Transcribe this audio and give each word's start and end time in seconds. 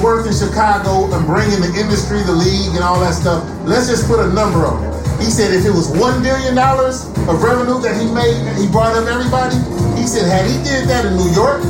Worth 0.00 0.24
in 0.24 0.32
Chicago 0.32 1.12
and 1.12 1.28
bringing 1.28 1.60
the 1.60 1.68
industry, 1.76 2.24
the 2.24 2.32
league, 2.32 2.72
and 2.72 2.80
all 2.80 2.98
that 3.04 3.12
stuff, 3.12 3.44
let's 3.68 3.84
just 3.84 4.08
put 4.08 4.16
a 4.16 4.32
number 4.32 4.64
on 4.64 4.80
it. 4.80 4.96
He 5.20 5.28
said 5.28 5.52
if 5.52 5.68
it 5.68 5.74
was 5.76 5.92
$1 5.92 6.24
billion 6.24 6.56
of 6.56 7.36
revenue 7.44 7.76
that 7.84 7.92
he 8.00 8.08
made, 8.08 8.40
and 8.48 8.56
he 8.56 8.64
brought 8.72 8.96
up 8.96 9.04
everybody, 9.04 9.60
he 10.00 10.08
said 10.08 10.24
had 10.24 10.48
he 10.48 10.56
did 10.64 10.88
that 10.88 11.04
in 11.04 11.20
New 11.20 11.28
York 11.36 11.60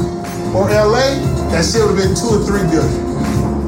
or 0.54 0.70
LA, 0.70 1.18
that 1.50 1.66
shit 1.66 1.82
would 1.82 1.98
have 1.98 1.98
been 1.98 2.14
two 2.14 2.38
or 2.38 2.40
three 2.46 2.62
billion. 2.70 3.10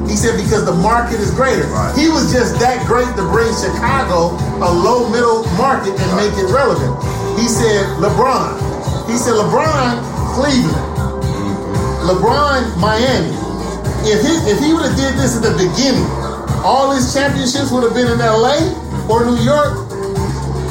He 0.06 0.14
said 0.14 0.38
because 0.38 0.62
the 0.62 0.78
market 0.78 1.18
is 1.18 1.34
greater. 1.34 1.66
Right. 1.66 1.90
He 1.98 2.06
was 2.06 2.30
just 2.30 2.62
that 2.62 2.86
great 2.86 3.10
to 3.18 3.24
bring 3.34 3.50
Chicago 3.58 4.38
a 4.62 4.70
low 4.70 5.10
middle 5.10 5.42
market 5.58 5.98
and 5.98 6.08
make 6.14 6.30
it 6.38 6.46
relevant. 6.54 6.94
He 7.34 7.50
said 7.50 7.82
LeBron. 7.98 8.54
He 9.10 9.18
said 9.18 9.34
LeBron 9.34 9.98
Cleveland. 10.38 10.86
LeBron 12.06 12.78
Miami. 12.78 13.34
If 14.04 14.20
he 14.26 14.34
if 14.50 14.58
he 14.58 14.74
would 14.74 14.82
have 14.82 14.96
did 14.98 15.14
this 15.14 15.38
at 15.38 15.42
the 15.46 15.54
beginning, 15.54 16.04
all 16.66 16.90
his 16.90 17.14
championships 17.14 17.70
would 17.70 17.82
have 17.86 17.94
been 17.94 18.10
in 18.10 18.18
LA 18.18 18.58
or 19.06 19.26
New 19.26 19.38
York. 19.42 19.86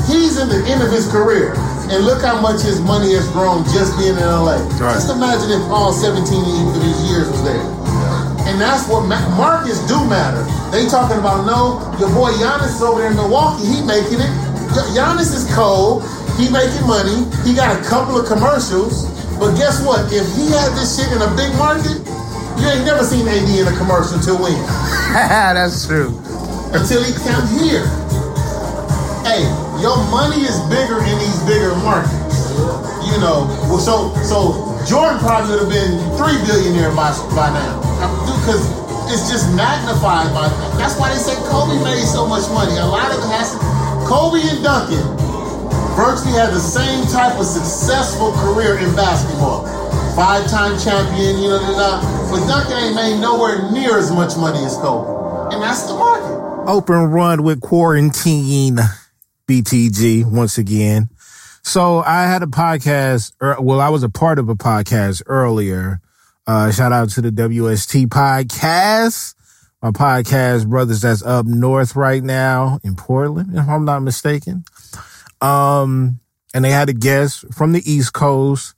He's 0.08 0.36
in 0.40 0.52
the 0.52 0.60
end 0.68 0.84
of 0.84 0.92
his 0.92 1.08
career. 1.08 1.56
And 1.92 2.08
look 2.08 2.24
how 2.24 2.40
much 2.40 2.64
his 2.64 2.80
money 2.80 3.12
has 3.20 3.28
grown 3.36 3.68
just 3.76 4.00
being 4.00 4.16
in 4.16 4.24
LA. 4.24 4.64
Right. 4.80 4.96
Just 4.96 5.12
imagine 5.12 5.52
if 5.52 5.64
all 5.68 5.92
17 5.92 6.24
of 6.24 6.80
these 6.80 7.00
years 7.12 7.28
was 7.28 7.44
there. 7.44 7.60
And 8.48 8.60
that's 8.60 8.88
what 8.88 9.04
ma- 9.08 9.28
markets 9.36 9.84
do 9.92 10.00
matter. 10.08 10.44
They 10.72 10.88
talking 10.88 11.20
about 11.20 11.44
no, 11.44 11.84
your 12.00 12.08
boy 12.16 12.32
Giannis 12.40 12.80
is 12.80 12.82
over 12.82 13.04
there 13.04 13.12
in 13.12 13.20
Milwaukee. 13.20 13.68
He 13.68 13.84
making 13.84 14.24
it. 14.24 14.32
Giannis 14.96 15.36
is 15.36 15.48
cold. 15.52 16.04
He 16.40 16.48
making 16.48 16.88
money. 16.88 17.28
He 17.44 17.52
got 17.52 17.76
a 17.76 17.84
couple 17.84 18.16
of 18.16 18.24
commercials. 18.24 19.08
But 19.36 19.56
guess 19.60 19.84
what? 19.84 20.08
If 20.16 20.24
he 20.36 20.48
had 20.48 20.72
this 20.80 20.96
shit 20.96 21.12
in 21.12 21.20
a 21.20 21.32
big 21.36 21.52
market, 21.60 22.00
you 22.62 22.70
ain't 22.70 22.86
never 22.86 23.02
seen 23.02 23.26
AD 23.26 23.50
in 23.50 23.66
a 23.66 23.76
commercial 23.76 24.22
until 24.22 24.38
when? 24.38 24.54
That's 25.18 25.90
true. 25.90 26.14
Until 26.78 27.02
he 27.02 27.12
come 27.26 27.44
here. 27.58 27.84
Hey, 29.26 29.44
your 29.82 29.98
money 30.14 30.46
is 30.46 30.62
bigger 30.70 31.02
in 31.02 31.18
these 31.18 31.42
bigger 31.50 31.74
markets. 31.82 32.54
You 33.02 33.18
know, 33.18 33.50
well, 33.66 33.82
so 33.82 34.14
so 34.22 34.72
Jordan 34.86 35.18
probably 35.20 35.58
would 35.58 35.66
have 35.66 35.74
been 35.74 35.98
three 36.16 36.38
billionaire 36.46 36.94
by 36.94 37.12
by 37.34 37.50
now, 37.50 37.82
because 38.30 38.62
it's 39.10 39.28
just 39.28 39.50
magnified 39.58 40.30
by. 40.32 40.48
That's 40.78 40.96
why 41.02 41.10
they 41.10 41.20
say 41.20 41.36
Kobe 41.50 41.82
made 41.84 42.06
so 42.06 42.30
much 42.30 42.48
money. 42.54 42.78
A 42.78 42.86
lot 42.86 43.10
of 43.12 43.20
it 43.20 43.30
has 43.34 43.52
to. 43.52 43.60
Kobe 44.08 44.40
and 44.40 44.64
Duncan 44.64 45.04
virtually 45.98 46.34
had 46.38 46.54
the 46.54 46.62
same 46.62 47.04
type 47.12 47.38
of 47.38 47.46
successful 47.46 48.32
career 48.40 48.78
in 48.78 48.96
basketball. 48.96 49.68
Five-time 50.16 50.78
champion, 50.80 51.40
you 51.40 51.50
know, 51.50 52.21
but 52.32 52.48
Duncan 52.48 52.78
ain't 52.78 52.96
made 52.96 53.20
nowhere 53.20 53.70
near 53.72 53.98
as 53.98 54.10
much 54.10 54.38
money 54.38 54.64
as 54.64 54.76
Kobe. 54.78 55.54
And 55.54 55.62
that's 55.62 55.84
the 55.84 55.94
market. 55.94 56.70
Open 56.72 56.96
run 57.08 57.44
with 57.44 57.60
quarantine, 57.60 58.78
BTG, 59.48 60.26
once 60.26 60.58
again. 60.58 61.10
So 61.64 62.00
I 62.00 62.24
had 62.24 62.42
a 62.42 62.48
podcast, 62.48 63.34
or, 63.42 63.50
er, 63.50 63.62
well, 63.62 63.82
I 63.82 63.90
was 63.90 64.04
a 64.04 64.10
part 64.10 64.40
of 64.40 64.48
a 64.48 64.56
podcast 64.56 65.24
earlier. 65.26 66.00
Uh, 66.48 66.72
shout 66.72 66.94
out 66.94 67.10
to 67.10 67.22
the 67.22 67.32
WST 67.32 68.08
podcast. 68.08 69.36
My 69.82 69.92
podcast 69.92 70.70
brothers 70.70 71.02
that's 71.02 71.24
up 71.24 71.46
north 71.46 71.96
right 71.96 72.24
now 72.24 72.80
in 72.84 72.96
Portland, 72.96 73.58
if 73.58 73.68
I'm 73.68 73.84
not 73.84 74.00
mistaken. 74.00 74.64
Um, 75.42 76.20
and 76.54 76.64
they 76.64 76.72
had 76.72 76.88
a 76.88 76.94
guest 76.94 77.46
from 77.54 77.74
the 77.74 77.82
East 77.92 78.14
Coast. 78.14 78.76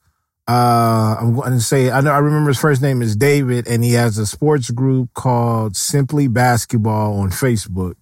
Uh, 0.47 1.15
I'm 1.19 1.35
going 1.35 1.53
to 1.53 1.61
say, 1.61 1.89
I 1.89 2.01
know, 2.01 2.11
I 2.11 2.17
remember 2.17 2.49
his 2.49 2.59
first 2.59 2.81
name 2.81 3.01
is 3.01 3.15
David 3.15 3.67
and 3.67 3.83
he 3.83 3.93
has 3.93 4.17
a 4.17 4.25
sports 4.25 4.69
group 4.71 5.13
called 5.13 5.77
Simply 5.77 6.27
Basketball 6.27 7.19
on 7.19 7.29
Facebook. 7.29 7.95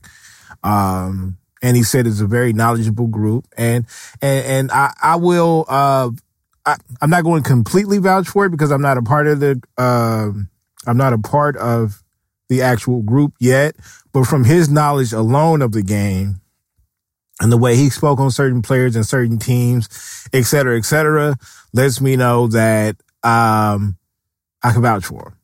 Um, 0.63 1.37
and 1.61 1.77
he 1.77 1.83
said 1.83 2.07
it's 2.07 2.19
a 2.19 2.25
very 2.25 2.53
knowledgeable 2.53 3.07
group 3.07 3.47
and, 3.57 3.85
and, 4.21 4.45
and 4.45 4.71
I, 4.71 4.93
I 5.01 5.15
will, 5.17 5.65
uh, 5.67 6.09
I, 6.65 6.77
am 7.01 7.11
not 7.11 7.23
going 7.23 7.43
to 7.43 7.49
completely 7.49 7.99
vouch 7.99 8.27
for 8.27 8.45
it 8.45 8.49
because 8.49 8.71
I'm 8.71 8.81
not 8.81 8.97
a 8.97 9.03
part 9.03 9.27
of 9.27 9.39
the, 9.39 9.61
uh, 9.77 10.31
I'm 10.87 10.97
not 10.97 11.13
a 11.13 11.19
part 11.19 11.57
of 11.57 12.01
the 12.49 12.63
actual 12.63 13.03
group 13.03 13.33
yet, 13.39 13.75
but 14.13 14.25
from 14.25 14.45
his 14.45 14.67
knowledge 14.69 15.13
alone 15.13 15.61
of 15.61 15.71
the 15.73 15.83
game, 15.83 16.41
and 17.39 17.51
the 17.51 17.57
way 17.57 17.75
he 17.75 17.89
spoke 17.89 18.19
on 18.19 18.29
certain 18.29 18.61
players 18.61 18.95
and 18.95 19.05
certain 19.05 19.39
teams, 19.39 19.89
et 20.31 20.43
cetera, 20.43 20.77
et 20.77 20.85
cetera, 20.85 21.35
lets 21.73 22.01
me 22.01 22.15
know 22.15 22.47
that 22.47 22.95
um, 23.23 23.97
I 24.63 24.71
can 24.73 24.81
vouch 24.81 25.05
for. 25.05 25.37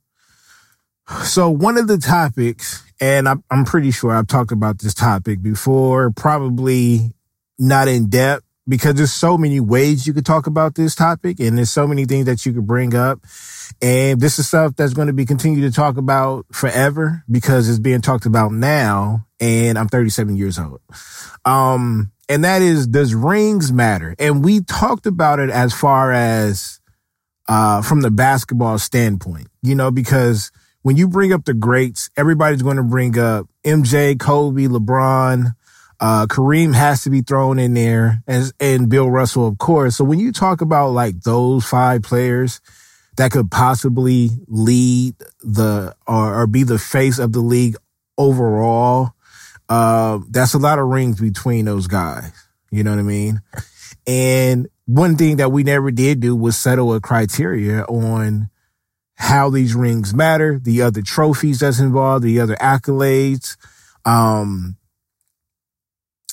So 1.23 1.49
one 1.49 1.77
of 1.77 1.87
the 1.87 1.97
topics, 1.97 2.83
and 2.99 3.29
I'm, 3.29 3.43
I'm 3.49 3.65
pretty 3.65 3.91
sure 3.91 4.11
I've 4.11 4.27
talked 4.27 4.51
about 4.51 4.79
this 4.79 4.93
topic 4.93 5.41
before, 5.41 6.11
probably 6.11 7.13
not 7.57 7.87
in 7.87 8.09
depth 8.09 8.43
because 8.67 8.95
there's 8.95 9.13
so 9.13 9.37
many 9.37 9.59
ways 9.59 10.05
you 10.05 10.13
could 10.13 10.25
talk 10.25 10.47
about 10.47 10.75
this 10.75 10.93
topic 10.93 11.39
and 11.39 11.57
there's 11.57 11.71
so 11.71 11.87
many 11.87 12.05
things 12.05 12.25
that 12.25 12.45
you 12.45 12.53
could 12.53 12.67
bring 12.67 12.93
up. 12.93 13.19
And 13.81 14.19
this 14.19 14.39
is 14.39 14.47
stuff 14.47 14.75
that's 14.75 14.93
going 14.93 15.07
to 15.07 15.13
be 15.13 15.25
continued 15.25 15.71
to 15.71 15.75
talk 15.75 15.97
about 15.97 16.45
forever 16.51 17.23
because 17.31 17.69
it's 17.69 17.79
being 17.79 18.01
talked 18.01 18.25
about 18.25 18.51
now 18.51 19.25
and 19.39 19.77
I'm 19.77 19.87
37 19.87 20.35
years 20.35 20.59
old. 20.59 20.81
Um, 21.45 22.11
and 22.29 22.43
that 22.43 22.61
is, 22.61 22.87
does 22.87 23.13
rings 23.13 23.71
matter? 23.71 24.15
And 24.19 24.43
we 24.43 24.61
talked 24.61 25.05
about 25.05 25.39
it 25.39 25.49
as 25.49 25.73
far 25.73 26.11
as, 26.11 26.79
uh, 27.47 27.81
from 27.81 28.01
the 28.01 28.11
basketball 28.11 28.77
standpoint, 28.77 29.47
you 29.61 29.75
know, 29.75 29.91
because 29.91 30.51
when 30.81 30.97
you 30.97 31.07
bring 31.07 31.33
up 31.33 31.45
the 31.45 31.53
greats, 31.53 32.09
everybody's 32.17 32.61
going 32.61 32.77
to 32.77 32.83
bring 32.83 33.17
up 33.17 33.47
MJ, 33.65 34.19
Kobe, 34.19 34.63
LeBron, 34.63 35.53
uh, 35.99 36.27
Kareem 36.27 36.75
has 36.75 37.03
to 37.03 37.09
be 37.09 37.21
thrown 37.21 37.57
in 37.57 37.73
there 37.73 38.23
and, 38.27 38.51
and 38.59 38.89
Bill 38.89 39.09
Russell, 39.09 39.47
of 39.47 39.57
course. 39.57 39.95
So 39.95 40.03
when 40.03 40.19
you 40.19 40.31
talk 40.31 40.61
about 40.61 40.89
like 40.89 41.21
those 41.21 41.65
five 41.65 42.03
players 42.03 42.61
that 43.15 43.31
could 43.31 43.49
possibly 43.49 44.29
lead 44.47 45.15
the 45.41 45.95
or, 46.07 46.41
or 46.41 46.47
be 46.47 46.63
the 46.63 46.77
face 46.77 47.17
of 47.17 47.33
the 47.33 47.39
league 47.39 47.75
overall, 48.17 49.13
uh, 49.69 50.19
that's 50.29 50.53
a 50.53 50.59
lot 50.59 50.79
of 50.79 50.87
rings 50.87 51.19
between 51.19 51.65
those 51.65 51.87
guys. 51.87 52.31
You 52.71 52.83
know 52.83 52.91
what 52.91 52.99
I 52.99 53.03
mean? 53.03 53.41
And 54.05 54.67
one 54.85 55.17
thing 55.17 55.37
that 55.37 55.51
we 55.51 55.63
never 55.63 55.91
did 55.91 56.19
do 56.21 56.35
was 56.35 56.57
settle 56.57 56.93
a 56.93 57.01
criteria 57.01 57.83
on 57.83 58.49
how 59.15 59.49
these 59.49 59.75
rings 59.75 60.13
matter, 60.13 60.59
the 60.59 60.81
other 60.81 61.01
trophies 61.01 61.59
that's 61.59 61.79
involved, 61.79 62.23
the 62.23 62.39
other 62.39 62.55
accolades, 62.55 63.57
um, 64.05 64.77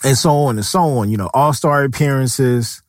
and 0.05 0.17
so 0.17 0.31
on 0.31 0.57
and 0.57 0.67
so 0.67 0.81
on. 0.81 1.11
You 1.11 1.17
know, 1.17 1.31
all 1.33 1.53
star 1.53 1.83
appearances, 1.83 2.83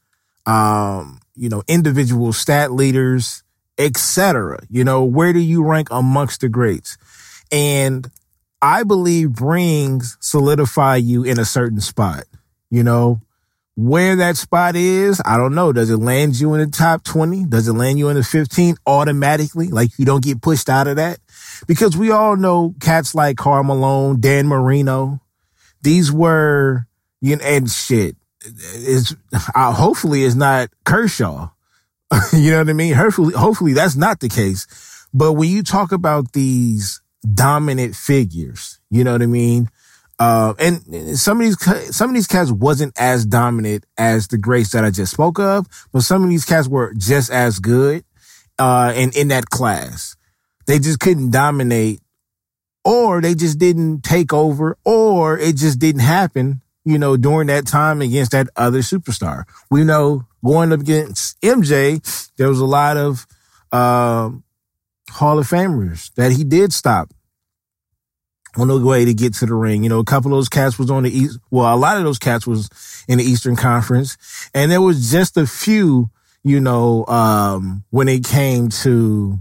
um, 0.45 1.19
you 1.35 1.49
know, 1.49 1.63
individual 1.67 2.33
stat 2.33 2.71
leaders, 2.71 3.43
etc. 3.77 4.59
You 4.69 4.83
know, 4.83 5.03
where 5.03 5.33
do 5.33 5.39
you 5.39 5.63
rank 5.63 5.87
amongst 5.91 6.41
the 6.41 6.49
greats? 6.49 6.97
And 7.51 8.09
I 8.61 8.83
believe 8.83 9.41
rings 9.41 10.17
solidify 10.19 10.97
you 10.97 11.23
in 11.23 11.39
a 11.39 11.45
certain 11.45 11.81
spot. 11.81 12.23
You 12.69 12.83
know, 12.83 13.21
where 13.75 14.15
that 14.15 14.37
spot 14.37 14.75
is, 14.75 15.21
I 15.25 15.37
don't 15.37 15.53
know. 15.53 15.73
Does 15.73 15.89
it 15.89 15.97
land 15.97 16.39
you 16.39 16.53
in 16.53 16.61
the 16.61 16.67
top 16.67 17.03
20? 17.03 17.45
Does 17.45 17.67
it 17.67 17.73
land 17.73 17.99
you 17.99 18.09
in 18.09 18.15
the 18.15 18.23
15 18.23 18.75
automatically? 18.85 19.67
Like 19.67 19.91
you 19.97 20.05
don't 20.05 20.23
get 20.23 20.41
pushed 20.41 20.69
out 20.69 20.87
of 20.87 20.95
that? 20.95 21.19
Because 21.67 21.97
we 21.97 22.09
all 22.09 22.37
know 22.37 22.73
cats 22.79 23.13
like 23.13 23.37
Karl 23.37 23.63
Malone, 23.63 24.19
Dan 24.19 24.47
Marino. 24.47 25.21
These 25.81 26.11
were, 26.11 26.87
you 27.21 27.35
know, 27.35 27.43
and 27.43 27.69
shit. 27.69 28.15
Is 28.45 29.15
uh, 29.53 29.73
hopefully 29.73 30.23
it's 30.23 30.35
not 30.35 30.69
Kershaw. 30.85 31.49
you 32.33 32.51
know 32.51 32.59
what 32.59 32.69
I 32.69 32.73
mean? 32.73 32.93
Hopefully, 32.93 33.33
hopefully 33.33 33.73
that's 33.73 33.95
not 33.95 34.19
the 34.21 34.29
case. 34.29 34.67
But 35.13 35.33
when 35.33 35.49
you 35.49 35.63
talk 35.63 35.91
about 35.91 36.33
these 36.33 37.01
dominant 37.33 37.95
figures. 37.95 38.79
You 38.89 39.03
know 39.03 39.13
what 39.13 39.21
I 39.21 39.27
mean? 39.27 39.69
Uh, 40.17 40.53
and 40.59 41.17
some 41.17 41.41
of 41.41 41.45
these, 41.45 41.95
some 41.95 42.09
of 42.09 42.15
these 42.15 42.27
cats 42.27 42.51
wasn't 42.51 42.93
as 42.97 43.25
dominant 43.25 43.85
as 43.97 44.27
the 44.27 44.37
greats 44.37 44.71
that 44.71 44.85
I 44.85 44.89
just 44.89 45.11
spoke 45.11 45.39
of, 45.39 45.67
but 45.91 46.03
some 46.03 46.23
of 46.23 46.29
these 46.29 46.45
cats 46.45 46.67
were 46.67 46.93
just 46.93 47.29
as 47.29 47.59
good, 47.59 48.05
uh, 48.57 48.93
and 48.95 49.15
in 49.15 49.27
that 49.29 49.49
class. 49.49 50.15
They 50.67 50.79
just 50.79 50.99
couldn't 50.99 51.31
dominate 51.31 52.01
or 52.83 53.21
they 53.21 53.35
just 53.35 53.59
didn't 53.59 54.03
take 54.03 54.33
over 54.33 54.77
or 54.83 55.37
it 55.37 55.57
just 55.57 55.79
didn't 55.79 56.01
happen, 56.01 56.61
you 56.85 56.97
know, 56.97 57.17
during 57.17 57.47
that 57.47 57.67
time 57.67 58.01
against 58.01 58.31
that 58.31 58.47
other 58.55 58.79
superstar. 58.79 59.43
We 59.69 59.83
know 59.83 60.25
going 60.43 60.71
up 60.71 60.79
against 60.79 61.39
MJ, 61.41 62.01
there 62.37 62.47
was 62.47 62.59
a 62.59 62.65
lot 62.65 62.97
of, 62.97 63.27
um, 63.71 64.43
Hall 65.09 65.39
of 65.39 65.47
Famers 65.47 66.13
that 66.15 66.31
he 66.31 66.43
did 66.43 66.73
stop 66.73 67.13
on 68.57 68.67
the 68.67 68.79
way 68.79 69.05
to 69.05 69.13
get 69.13 69.33
to 69.35 69.45
the 69.45 69.53
ring. 69.53 69.83
You 69.83 69.89
know, 69.89 69.99
a 69.99 70.05
couple 70.05 70.31
of 70.31 70.37
those 70.37 70.49
cats 70.49 70.79
was 70.79 70.89
on 70.89 71.03
the 71.03 71.11
east. 71.11 71.39
Well, 71.51 71.73
a 71.73 71.77
lot 71.77 71.97
of 71.97 72.03
those 72.03 72.19
cats 72.19 72.47
was 72.47 72.69
in 73.07 73.17
the 73.17 73.23
Eastern 73.23 73.55
Conference, 73.55 74.17
and 74.53 74.71
there 74.71 74.81
was 74.81 75.11
just 75.11 75.37
a 75.37 75.47
few. 75.47 76.09
You 76.47 76.59
know, 76.59 77.07
um, 77.07 77.83
when 77.89 78.07
it 78.07 78.23
came 78.23 78.69
to 78.69 79.39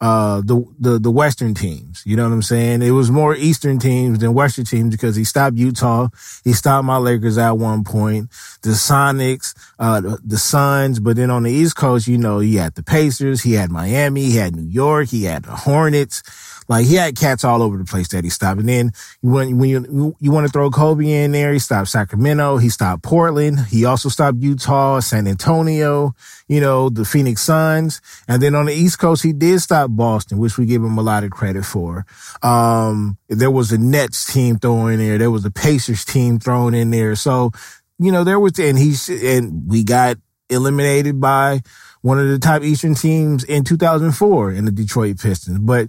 uh, 0.00 0.40
the, 0.40 0.64
the, 0.78 0.98
the 0.98 1.10
Western 1.10 1.52
teams. 1.54 2.02
You 2.06 2.16
know 2.16 2.24
what 2.24 2.32
I'm 2.32 2.42
saying? 2.42 2.82
It 2.82 2.92
was 2.92 3.10
more 3.10 3.36
Eastern 3.36 3.78
teams 3.78 4.18
than 4.18 4.32
Western 4.32 4.64
teams 4.64 4.94
because 4.94 5.14
he 5.14 5.24
stopped 5.24 5.56
Utah. 5.56 6.08
He 6.42 6.54
stopped 6.54 6.86
my 6.86 6.96
Lakers 6.96 7.36
at 7.36 7.58
one 7.58 7.84
point, 7.84 8.30
the 8.62 8.70
Sonics, 8.70 9.54
uh, 9.78 10.00
the, 10.00 10.18
the 10.24 10.38
Suns. 10.38 11.00
But 11.00 11.16
then 11.16 11.30
on 11.30 11.42
the 11.42 11.52
East 11.52 11.76
Coast, 11.76 12.08
you 12.08 12.16
know, 12.16 12.38
he 12.38 12.56
had 12.56 12.74
the 12.74 12.82
Pacers, 12.82 13.42
he 13.42 13.52
had 13.52 13.70
Miami, 13.70 14.22
he 14.22 14.36
had 14.36 14.56
New 14.56 14.68
York, 14.68 15.08
he 15.08 15.24
had 15.24 15.44
the 15.44 15.52
Hornets. 15.54 16.22
Like 16.70 16.86
he 16.86 16.94
had 16.94 17.16
cats 17.16 17.42
all 17.42 17.62
over 17.62 17.76
the 17.76 17.84
place 17.84 18.06
that 18.10 18.22
he 18.22 18.30
stopped. 18.30 18.60
And 18.60 18.68
then 18.68 18.92
when, 19.22 19.58
when 19.58 19.68
you, 19.68 20.14
you 20.20 20.30
want 20.30 20.46
to 20.46 20.52
throw 20.52 20.70
Kobe 20.70 21.10
in 21.10 21.32
there, 21.32 21.52
he 21.52 21.58
stopped 21.58 21.88
Sacramento. 21.88 22.58
He 22.58 22.68
stopped 22.68 23.02
Portland. 23.02 23.58
He 23.58 23.84
also 23.84 24.08
stopped 24.08 24.38
Utah, 24.38 25.00
San 25.00 25.26
Antonio, 25.26 26.14
you 26.46 26.60
know, 26.60 26.88
the 26.88 27.04
Phoenix 27.04 27.42
Suns. 27.42 28.00
And 28.28 28.40
then 28.40 28.54
on 28.54 28.66
the 28.66 28.72
East 28.72 29.00
Coast, 29.00 29.24
he 29.24 29.32
did 29.32 29.58
stop 29.58 29.90
Boston, 29.90 30.38
which 30.38 30.58
we 30.58 30.64
give 30.64 30.80
him 30.80 30.96
a 30.96 31.02
lot 31.02 31.24
of 31.24 31.32
credit 31.32 31.64
for. 31.64 32.06
Um, 32.40 33.18
there 33.28 33.50
was 33.50 33.72
a 33.72 33.78
Nets 33.78 34.32
team 34.32 34.56
thrown 34.60 34.92
in 34.92 35.00
there. 35.00 35.18
There 35.18 35.32
was 35.32 35.44
a 35.44 35.50
Pacers 35.50 36.04
team 36.04 36.38
thrown 36.38 36.74
in 36.74 36.92
there. 36.92 37.16
So, 37.16 37.50
you 37.98 38.12
know, 38.12 38.22
there 38.22 38.38
was, 38.38 38.60
and 38.60 38.78
he, 38.78 38.94
and 39.36 39.68
we 39.68 39.82
got 39.82 40.18
eliminated 40.48 41.20
by 41.20 41.62
one 42.02 42.20
of 42.20 42.28
the 42.28 42.38
top 42.38 42.62
Eastern 42.62 42.94
teams 42.94 43.42
in 43.42 43.64
2004 43.64 44.52
in 44.52 44.66
the 44.66 44.70
Detroit 44.70 45.18
Pistons. 45.18 45.58
But, 45.58 45.88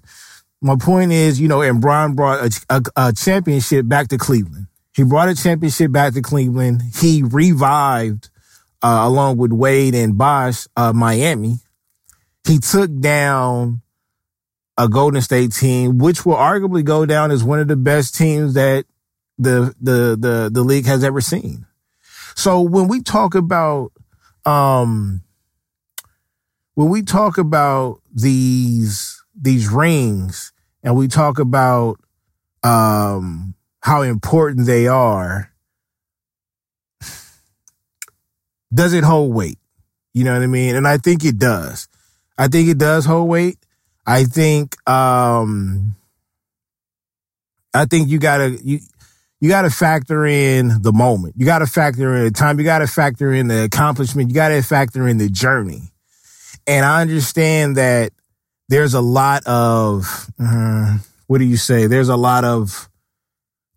my 0.62 0.76
point 0.76 1.12
is, 1.12 1.42
you 1.42 1.48
know, 1.48 1.62
and 1.62 1.82
Bron 1.82 2.14
brought 2.14 2.46
a, 2.46 2.62
a, 2.70 3.08
a, 3.08 3.14
championship 3.14 3.88
back 3.88 4.10
to 4.10 4.18
Cleveland. 4.18 4.68
He 4.96 5.04
brought 5.04 5.30
a 5.30 5.36
championship 5.36 5.92
back 5.92 6.14
to 6.14 6.22
Cleveland. 6.22 6.84
He 7.00 7.24
revived, 7.24 8.30
uh, 8.84 9.02
along 9.04 9.38
with 9.38 9.52
Wade 9.52 9.96
and 9.96 10.18
Bosh, 10.18 10.68
uh, 10.76 10.94
Miami. 10.94 11.58
He 12.46 12.60
took 12.60 12.96
down 13.00 13.82
a 14.78 14.88
Golden 14.88 15.22
State 15.22 15.54
team, 15.54 15.98
which 15.98 16.26
will 16.26 16.36
arguably 16.36 16.84
go 16.84 17.06
down 17.06 17.32
as 17.32 17.44
one 17.44 17.60
of 17.60 17.68
the 17.68 17.76
best 17.76 18.16
teams 18.16 18.54
that 18.54 18.86
the, 19.38 19.74
the, 19.82 20.16
the, 20.20 20.50
the 20.52 20.64
league 20.64 20.86
has 20.86 21.04
ever 21.04 21.22
seen. 21.22 21.66
So 22.36 22.62
when 22.62 22.88
we 22.88 23.02
talk 23.02 23.34
about, 23.34 23.92
um, 24.46 25.24
when 26.76 26.90
we 26.90 27.02
talk 27.02 27.38
about 27.38 28.02
these, 28.14 29.24
these 29.40 29.70
rings 29.70 30.51
and 30.84 30.96
we 30.96 31.08
talk 31.08 31.40
about 31.40 32.00
um, 32.64 33.56
how 33.82 34.02
important 34.02 34.66
they 34.66 34.88
are, 34.88 35.52
does 38.74 38.94
it 38.94 39.04
hold 39.04 39.34
weight? 39.34 39.58
You 40.14 40.24
know 40.24 40.34
what 40.34 40.44
I 40.44 40.48
mean? 40.48 40.76
And 40.76 40.88
I 40.88 40.98
think 40.98 41.24
it 41.24 41.38
does. 41.38 41.88
I 42.38 42.48
think 42.48 42.70
it 42.70 42.78
does 42.78 43.06
hold 43.06 43.30
weight. 43.30 43.58
I 44.06 44.24
think 44.24 44.76
um 44.90 45.96
I 47.74 47.86
think 47.86 48.10
you 48.10 48.20
gotta 48.20 48.58
you 48.64 48.80
you 49.40 49.50
gotta 49.50 49.70
factor 49.70 50.26
in 50.26 50.82
the 50.82 50.92
moment. 50.92 51.36
You 51.38 51.46
gotta 51.46 51.68
factor 51.68 52.16
in 52.16 52.26
the 52.26 52.32
time. 52.32 52.60
You 52.60 52.66
gotta 52.66 52.88
factor 52.88 53.32
in 53.34 53.48
the 53.48 53.64
accomplishment. 53.64 54.30
You 54.30 54.36
gotta 54.36 54.62
factor 54.62 55.08
in 55.08 55.18
the 55.18 55.30
journey. 55.30 55.92
And 56.68 56.86
I 56.86 57.02
understand 57.02 57.78
that 57.78 58.12
there's 58.72 58.94
a 58.94 59.02
lot 59.02 59.46
of 59.46 60.32
uh, 60.40 60.98
what 61.28 61.40
do 61.40 61.44
you 61.44 61.58
say? 61.58 61.88
There's 61.88 62.08
a 62.08 62.16
lot 62.16 62.46
of 62.46 62.90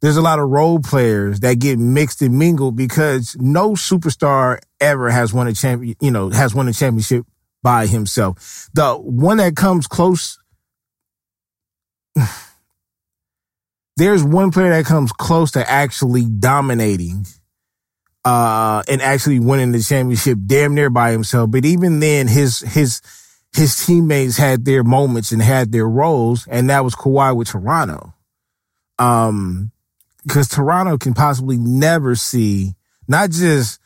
there's 0.01 0.17
a 0.17 0.23
lot 0.23 0.39
of 0.39 0.49
role 0.49 0.79
players 0.79 1.41
that 1.41 1.59
get 1.59 1.81
mixed 1.81 2.23
and 2.23 2.39
mingled 2.39 2.77
because 2.77 3.37
no 3.41 3.73
superstar 3.73 4.61
ever 4.81 5.11
has 5.11 5.35
won 5.35 5.49
a 5.49 5.53
champion, 5.53 5.97
you 6.01 6.13
know, 6.13 6.31
has 6.31 6.55
won 6.55 6.69
a 6.69 6.73
championship 6.73 7.27
by 7.61 7.87
himself. 7.89 8.69
The 8.75 8.95
one 8.95 9.39
that 9.39 9.57
comes 9.57 9.89
close, 9.89 10.39
there's 13.97 14.23
one 14.23 14.53
player 14.53 14.71
that 14.71 14.85
comes 14.85 15.11
close 15.11 15.51
to 15.53 15.69
actually 15.69 16.27
dominating, 16.27 17.27
uh, 18.25 18.85
and 18.87 19.03
actually 19.03 19.41
winning 19.41 19.73
the 19.73 19.81
championship 19.81 20.39
damn 20.47 20.73
near 20.77 20.89
by 20.89 21.11
himself. 21.11 21.51
But 21.51 21.65
even 21.65 21.99
then, 21.99 22.29
his, 22.29 22.61
his, 22.61 23.01
his 23.55 23.87
teammates 23.87 24.37
had 24.37 24.65
their 24.65 24.83
moments 24.83 25.33
and 25.33 25.41
had 25.41 25.73
their 25.73 25.89
roles, 25.89 26.47
and 26.49 26.69
that 26.71 26.85
was 26.85 26.95
Kawhi 26.95 27.35
with 27.37 27.49
Toronto. 27.49 28.13
Um, 28.99 29.71
because 30.25 30.49
Toronto 30.49 30.99
can 30.99 31.15
possibly 31.15 31.57
never 31.57 32.15
see 32.15 32.75
not 33.07 33.31
just 33.31 33.79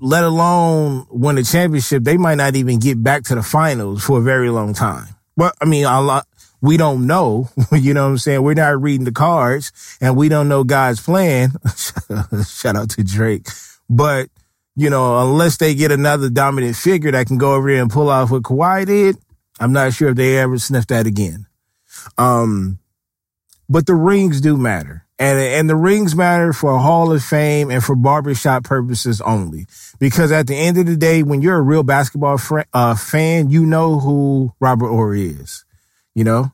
let 0.00 0.24
alone 0.24 1.06
win 1.10 1.38
a 1.38 1.42
championship, 1.42 2.02
they 2.02 2.16
might 2.16 2.36
not 2.36 2.56
even 2.56 2.78
get 2.78 3.02
back 3.02 3.24
to 3.24 3.34
the 3.34 3.42
finals 3.42 4.02
for 4.04 4.18
a 4.18 4.22
very 4.22 4.50
long 4.50 4.72
time. 4.72 5.08
But 5.36 5.54
I 5.60 5.66
mean, 5.66 5.84
a 5.84 6.00
lot, 6.00 6.26
we 6.62 6.76
don't 6.76 7.06
know. 7.06 7.50
you 7.72 7.92
know 7.92 8.04
what 8.04 8.10
I'm 8.10 8.18
saying? 8.18 8.42
We're 8.42 8.54
not 8.54 8.80
reading 8.80 9.04
the 9.04 9.12
cards 9.12 9.72
and 10.00 10.16
we 10.16 10.28
don't 10.28 10.48
know 10.48 10.64
God's 10.64 11.00
plan. 11.00 11.52
Shout 12.46 12.76
out 12.76 12.90
to 12.90 13.04
Drake. 13.04 13.48
But 13.90 14.30
you 14.76 14.90
know, 14.90 15.18
unless 15.22 15.56
they 15.56 15.74
get 15.74 15.90
another 15.90 16.28
dominant 16.28 16.76
figure 16.76 17.10
that 17.10 17.26
can 17.26 17.38
go 17.38 17.54
over 17.54 17.70
there 17.70 17.80
and 17.80 17.90
pull 17.90 18.10
off 18.10 18.30
what 18.30 18.42
Kawhi 18.42 18.86
did, 18.86 19.16
I'm 19.58 19.72
not 19.72 19.94
sure 19.94 20.10
if 20.10 20.16
they 20.16 20.38
ever 20.38 20.58
sniff 20.58 20.86
that 20.88 21.06
again. 21.06 21.46
Um, 22.18 22.78
but 23.68 23.86
the 23.86 23.94
rings 23.94 24.40
do 24.40 24.56
matter. 24.56 25.06
And, 25.18 25.38
and 25.38 25.70
the 25.70 25.76
rings 25.76 26.14
matter 26.14 26.52
for 26.52 26.78
Hall 26.78 27.10
of 27.10 27.24
Fame 27.24 27.70
and 27.70 27.82
for 27.82 27.96
barbershop 27.96 28.64
purposes 28.64 29.22
only. 29.22 29.66
Because 29.98 30.30
at 30.30 30.46
the 30.46 30.54
end 30.54 30.76
of 30.76 30.84
the 30.84 30.96
day, 30.96 31.22
when 31.22 31.40
you're 31.40 31.56
a 31.56 31.62
real 31.62 31.82
basketball 31.82 32.36
fr- 32.36 32.60
uh, 32.74 32.94
fan, 32.94 33.48
you 33.48 33.64
know 33.64 33.98
who 33.98 34.52
Robert 34.60 34.88
Horry 34.88 35.28
is. 35.28 35.64
You 36.14 36.24
know, 36.24 36.52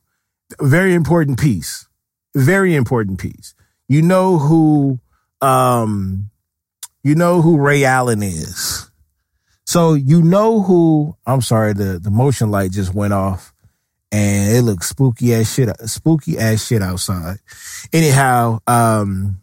very 0.60 0.94
important 0.94 1.40
piece. 1.40 1.88
Very 2.36 2.76
important 2.76 3.18
piece. 3.18 3.54
You 3.88 4.00
know 4.00 4.38
who, 4.38 5.00
um, 5.40 6.30
you 7.02 7.14
know 7.14 7.42
who 7.42 7.58
Ray 7.58 7.84
Allen 7.84 8.22
is. 8.22 8.90
So 9.64 9.94
you 9.94 10.22
know 10.22 10.62
who, 10.62 11.16
I'm 11.26 11.40
sorry, 11.40 11.72
the, 11.72 11.98
the 11.98 12.10
motion 12.10 12.50
light 12.50 12.72
just 12.72 12.94
went 12.94 13.12
off 13.12 13.52
and 14.10 14.54
it 14.54 14.62
looks 14.62 14.88
spooky 14.88 15.32
as 15.34 15.52
shit, 15.52 15.70
spooky 15.88 16.38
as 16.38 16.66
shit 16.66 16.82
outside. 16.82 17.38
Anyhow, 17.92 18.58
um, 18.66 19.40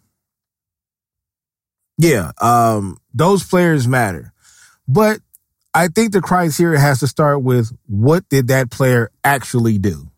yeah, 1.97 2.31
um, 2.39 2.97
those 3.13 3.43
players 3.43 3.87
matter, 3.87 4.31
but 4.87 5.19
I 5.73 5.87
think 5.87 6.13
the 6.13 6.21
criteria 6.21 6.79
has 6.79 6.99
to 6.99 7.07
start 7.07 7.41
with 7.41 7.75
what 7.87 8.27
did 8.29 8.47
that 8.47 8.71
player 8.71 9.11
actually 9.23 9.77
do? 9.77 10.08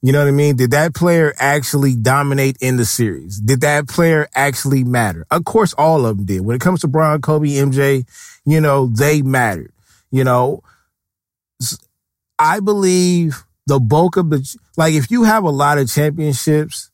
You 0.00 0.12
know 0.12 0.20
what 0.20 0.28
I 0.28 0.32
mean? 0.32 0.56
Did 0.56 0.70
that 0.70 0.94
player 0.94 1.34
actually 1.38 1.96
dominate 1.96 2.56
in 2.60 2.76
the 2.76 2.84
series? 2.84 3.40
Did 3.40 3.62
that 3.62 3.88
player 3.88 4.28
actually 4.34 4.84
matter? 4.84 5.26
Of 5.30 5.44
course, 5.44 5.72
all 5.74 6.06
of 6.06 6.18
them 6.18 6.26
did. 6.26 6.40
When 6.42 6.54
it 6.54 6.60
comes 6.60 6.82
to 6.82 6.88
Bron, 6.88 7.20
Kobe, 7.20 7.48
MJ, 7.48 8.06
you 8.44 8.60
know, 8.60 8.86
they 8.86 9.22
mattered. 9.22 9.72
You 10.10 10.22
know, 10.24 10.62
I 12.38 12.60
believe 12.60 13.44
the 13.66 13.80
bulk 13.80 14.16
of 14.16 14.30
the, 14.30 14.56
like, 14.76 14.94
if 14.94 15.10
you 15.10 15.24
have 15.24 15.42
a 15.42 15.50
lot 15.50 15.78
of 15.78 15.90
championships, 15.90 16.90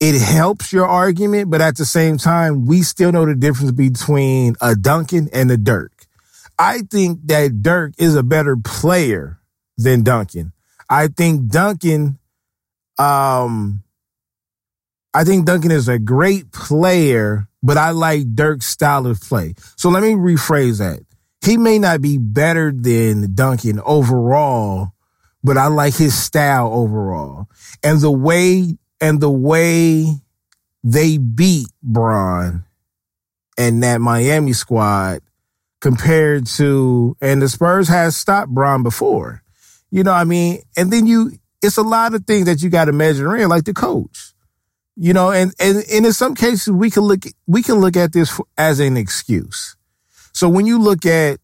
it 0.00 0.20
helps 0.20 0.72
your 0.72 0.88
argument, 0.88 1.50
but 1.50 1.60
at 1.60 1.76
the 1.76 1.84
same 1.84 2.16
time, 2.16 2.66
we 2.66 2.82
still 2.82 3.12
know 3.12 3.26
the 3.26 3.36
difference 3.36 3.70
between 3.70 4.56
a 4.60 4.74
Duncan 4.74 5.28
and 5.32 5.50
a 5.50 5.56
Dirk. 5.56 5.92
I 6.58 6.82
think 6.90 7.20
that 7.26 7.62
Dirk 7.62 7.92
is 7.98 8.16
a 8.16 8.22
better 8.22 8.56
player 8.56 9.38
than 9.76 10.02
Duncan. 10.02 10.52
I 10.92 11.08
think 11.08 11.48
Duncan, 11.48 12.18
um, 12.98 13.82
I 15.14 15.24
think 15.24 15.46
Duncan 15.46 15.70
is 15.70 15.88
a 15.88 15.98
great 15.98 16.52
player, 16.52 17.48
but 17.62 17.78
I 17.78 17.92
like 17.92 18.34
Dirk's 18.34 18.66
style 18.66 19.06
of 19.06 19.18
play. 19.18 19.54
So 19.76 19.88
let 19.88 20.02
me 20.02 20.10
rephrase 20.10 20.80
that. 20.80 21.00
He 21.42 21.56
may 21.56 21.78
not 21.78 22.02
be 22.02 22.18
better 22.18 22.70
than 22.70 23.34
Duncan 23.34 23.80
overall, 23.86 24.92
but 25.42 25.56
I 25.56 25.68
like 25.68 25.94
his 25.94 26.14
style 26.14 26.70
overall. 26.70 27.48
And 27.82 28.02
the 28.02 28.10
way, 28.10 28.76
and 29.00 29.18
the 29.18 29.30
way 29.30 30.04
they 30.84 31.16
beat 31.16 31.68
Bron 31.82 32.66
and 33.56 33.82
that 33.82 34.02
Miami 34.02 34.52
squad 34.52 35.22
compared 35.80 36.46
to, 36.48 37.16
and 37.22 37.40
the 37.40 37.48
Spurs 37.48 37.88
has 37.88 38.14
stopped 38.14 38.50
Bron 38.50 38.82
before. 38.82 39.42
You 39.92 40.02
know 40.02 40.10
what 40.10 40.20
I 40.20 40.24
mean? 40.24 40.62
And 40.74 40.90
then 40.90 41.06
you, 41.06 41.32
it's 41.62 41.76
a 41.76 41.82
lot 41.82 42.14
of 42.14 42.24
things 42.24 42.46
that 42.46 42.62
you 42.62 42.70
got 42.70 42.86
to 42.86 42.92
measure 42.92 43.36
in, 43.36 43.50
like 43.50 43.64
the 43.64 43.74
coach. 43.74 44.32
You 44.96 45.12
know, 45.12 45.30
and, 45.30 45.52
and, 45.60 45.84
and 45.92 46.06
in 46.06 46.12
some 46.12 46.34
cases 46.34 46.72
we 46.72 46.90
can 46.90 47.02
look, 47.02 47.24
we 47.46 47.62
can 47.62 47.76
look 47.76 47.96
at 47.96 48.12
this 48.12 48.40
as 48.56 48.80
an 48.80 48.96
excuse. 48.96 49.76
So 50.32 50.48
when 50.48 50.66
you 50.66 50.78
look 50.78 51.04
at, 51.04 51.38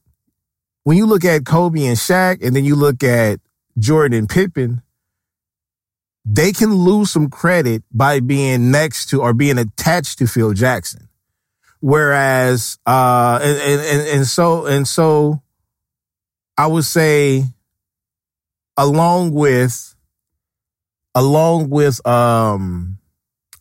when 0.85 0.97
you 0.97 1.05
look 1.05 1.25
at 1.27 1.45
Kobe 1.45 1.85
and 1.85 1.97
Shaq 1.97 2.43
and 2.43 2.57
then 2.57 2.65
you 2.65 2.75
look 2.75 3.05
at 3.05 3.41
Jordan 3.79 4.19
and 4.19 4.29
Pippen, 4.29 4.81
they 6.25 6.53
can 6.53 6.75
lose 6.75 7.11
some 7.11 7.29
credit 7.29 7.83
by 7.93 8.21
being 8.21 8.71
next 8.71 9.11
to 9.11 9.21
or 9.21 9.35
being 9.35 9.59
attached 9.59 10.19
to 10.19 10.27
Phil 10.27 10.55
Jackson. 10.55 11.09
Whereas, 11.81 12.79
uh, 12.87 13.39
and, 13.43 13.59
and, 13.61 14.09
and 14.09 14.27
so, 14.27 14.67
and 14.67 14.89
so 14.89 15.43
I 16.57 16.67
would 16.67 16.85
say 16.85 17.45
along 18.79 19.33
with, 19.33 19.95
along 21.15 21.69
with, 21.69 22.07
um, 22.07 22.99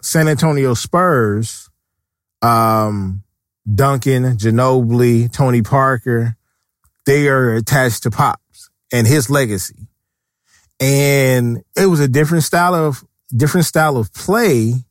San 0.02 0.30
Antonio 0.30 0.74
Spurs, 0.76 1.70
um, 2.42 3.24
Duncan, 3.74 4.38
Ginobili, 4.38 5.30
Tony 5.30 5.62
Parker, 5.62 6.38
they 7.06 7.28
are 7.28 7.56
attached 7.56 8.04
to 8.04 8.12
Pops 8.12 8.70
and 8.94 9.06
his 9.08 9.30
legacy. 9.30 9.88
And 10.80 11.64
it 11.76 11.88
was 11.88 12.00
a 12.00 12.08
different 12.08 12.44
style 12.44 12.76
of, 12.76 13.04
different 13.36 13.66
style 13.66 13.98
of 13.98 14.14
play. 14.14 14.86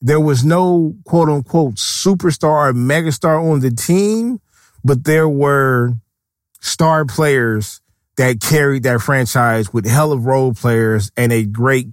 There 0.00 0.20
was 0.20 0.44
no 0.44 0.94
quote 1.04 1.28
unquote 1.28 1.74
superstar 1.74 2.70
or 2.70 2.72
megastar 2.72 3.42
on 3.42 3.60
the 3.60 3.70
team, 3.70 4.40
but 4.84 5.04
there 5.04 5.28
were 5.28 5.94
star 6.60 7.04
players 7.04 7.81
that 8.16 8.40
carried 8.40 8.82
that 8.82 9.00
franchise 9.00 9.72
with 9.72 9.86
hell 9.86 10.12
of 10.12 10.26
role 10.26 10.54
players 10.54 11.10
and 11.16 11.32
a 11.32 11.44
great 11.44 11.88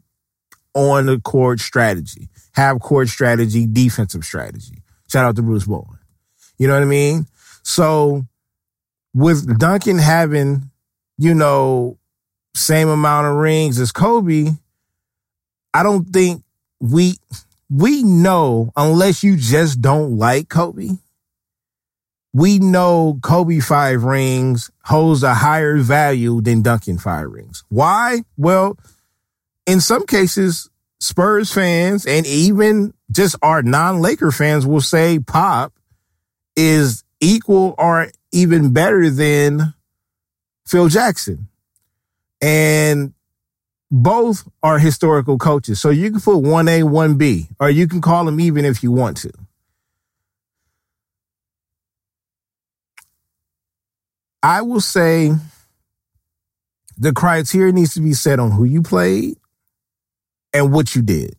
on 0.74 1.08
the 1.08 1.20
court 1.20 1.60
strategy, 1.60 2.30
half 2.54 2.80
court 2.80 3.08
strategy, 3.08 3.66
defensive 3.66 4.24
strategy. 4.24 4.84
Shout 5.10 5.26
out 5.26 5.36
to 5.38 5.42
Bruce 5.42 5.66
Bowen. 5.66 5.98
You 6.58 6.68
know 6.68 6.74
what 6.74 6.84
I 6.84 6.86
mean? 6.86 7.26
So 7.64 8.26
with 9.14 9.58
Duncan 9.60 9.98
having, 9.98 10.70
you 11.18 11.34
know, 11.34 11.98
same 12.56 12.90
amount 12.90 13.28
of 13.28 13.36
rings 13.36 13.80
as 13.80 13.92
Kobe, 13.92 14.52
I 15.74 15.84
don't 15.84 16.06
think 16.06 16.44
we 16.80 17.16
we 17.70 18.04
know 18.04 18.72
unless 18.76 19.24
you 19.24 19.36
just 19.38 19.82
don't 19.82 20.18
like 20.18 20.50
Kobe. 20.50 20.90
We 22.34 22.60
know 22.60 23.20
Kobe 23.24 23.60
five 23.60 24.04
rings 24.04 24.70
holds 24.84 25.24
a 25.24 25.34
higher 25.34 25.78
value 25.78 26.42
than 26.42 26.62
Duncan 26.62 26.98
five 27.00 27.28
rings. 27.28 27.64
Why? 27.70 28.24
Well, 28.38 28.78
in 29.66 29.82
some 29.82 30.06
cases, 30.06 30.70
Spurs 31.00 31.52
fans 31.52 32.06
and 32.06 32.26
even 32.28 32.94
just 33.12 33.36
our 33.42 33.64
non-Laker 33.64 34.32
fans 34.32 34.66
will 34.66 34.82
say 34.82 35.18
Pop 35.20 35.74
is 36.56 37.04
equal 37.20 37.74
or 37.78 38.12
even 38.32 38.74
better 38.74 39.10
than 39.10 39.74
Phil 40.68 40.90
Jackson. 40.90 41.48
And 42.42 43.14
both 43.92 44.48
are 44.62 44.78
historical 44.78 45.38
coaches. 45.38 45.82
So 45.82 45.90
you 45.90 46.12
can 46.12 46.22
put 46.22 46.38
1A, 46.38 46.84
1B, 46.84 47.48
or 47.60 47.70
you 47.70 47.88
can 47.88 48.02
call 48.02 48.26
them 48.26 48.40
even 48.40 48.66
if 48.66 48.84
you 48.84 48.92
want 48.92 49.18
to. 49.18 49.32
I 54.42 54.62
will 54.62 54.82
say 54.82 55.34
the 56.98 57.14
criteria 57.14 57.74
needs 57.74 57.94
to 57.96 58.02
be 58.02 58.14
set 58.14 58.40
on 58.40 58.52
who 58.52 58.64
you 58.64 58.82
played 58.82 59.38
and 60.54 60.74
what 60.74 60.96
you 60.96 61.02
did. 61.02 61.36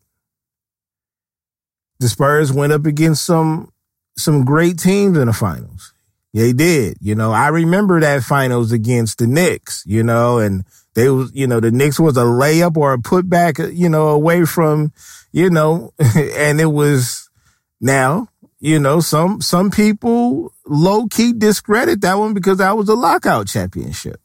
The 1.99 2.09
Spurs 2.09 2.52
went 2.52 2.73
up 2.73 2.87
against 2.87 3.25
some 3.25 3.73
some 4.16 4.45
great 4.45 4.78
teams 4.78 5.16
in 5.16 5.26
the 5.26 5.33
finals. 5.33 5.92
They 6.33 6.52
did. 6.52 6.97
You 7.00 7.14
know, 7.14 7.33
I 7.33 7.49
remember 7.49 8.00
that 8.00 8.23
finals 8.23 8.73
against 8.73 9.19
the 9.19 9.26
Knicks, 9.26 9.83
you 9.87 10.02
know, 10.02 10.38
and 10.38 10.64
they 10.95 11.09
was, 11.11 11.30
you 11.35 11.47
know, 11.47 11.61
the 11.61 11.71
Knicks 11.71 11.99
was 11.99 12.16
a 12.16 12.21
layup 12.21 12.76
or 12.76 12.92
a 12.92 12.99
putback, 12.99 13.75
you 13.75 13.88
know, 13.88 14.09
away 14.09 14.45
from, 14.45 14.92
you 15.33 15.50
know, 15.50 15.92
and 15.99 16.61
it 16.61 16.73
was 16.73 17.28
now, 17.80 18.28
you 18.61 18.79
know, 18.79 19.00
some, 19.00 19.40
some 19.40 19.71
people 19.71 20.52
low 20.67 21.07
key 21.07 21.33
discredit 21.33 22.00
that 22.02 22.14
one 22.14 22.35
because 22.35 22.59
that 22.59 22.76
was 22.76 22.88
a 22.88 22.95
lockout 22.95 23.47
championship, 23.47 24.21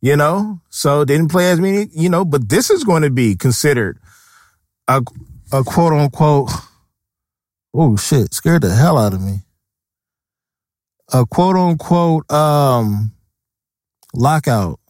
you 0.00 0.16
know, 0.16 0.60
so 0.70 1.04
didn't 1.04 1.28
play 1.28 1.50
as 1.50 1.60
many, 1.60 1.88
you 1.92 2.08
know, 2.08 2.24
but 2.24 2.48
this 2.48 2.70
is 2.70 2.84
going 2.84 3.02
to 3.02 3.10
be 3.10 3.36
considered 3.36 3.98
a, 4.88 5.02
a 5.52 5.62
quote 5.62 5.92
unquote, 5.92 6.50
oh 7.74 7.96
shit, 7.96 8.32
scared 8.32 8.62
the 8.62 8.74
hell 8.74 8.98
out 8.98 9.12
of 9.12 9.20
me. 9.20 9.40
A 11.12 11.24
quote 11.24 11.56
unquote, 11.56 12.30
um, 12.32 13.12
lockout 14.14 14.80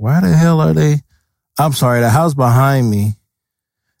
why 0.00 0.18
the 0.20 0.34
hell 0.34 0.62
are 0.62 0.72
they? 0.72 1.02
I'm 1.58 1.74
sorry, 1.74 2.00
the 2.00 2.08
house 2.08 2.32
behind 2.32 2.90
me 2.90 3.16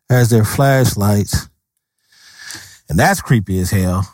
has 0.08 0.30
their 0.30 0.46
flashlights. 0.46 1.49
And 2.90 2.98
that's 2.98 3.20
creepy 3.20 3.60
as 3.60 3.70
hell. 3.70 4.04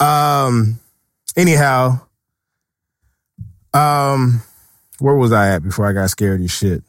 Um, 0.00 0.80
anyhow, 1.36 2.00
um, 3.72 4.42
where 4.98 5.14
was 5.14 5.30
I 5.30 5.54
at 5.54 5.62
before 5.62 5.86
I 5.86 5.92
got 5.92 6.10
scared 6.10 6.40
of 6.40 6.50
shit? 6.50 6.82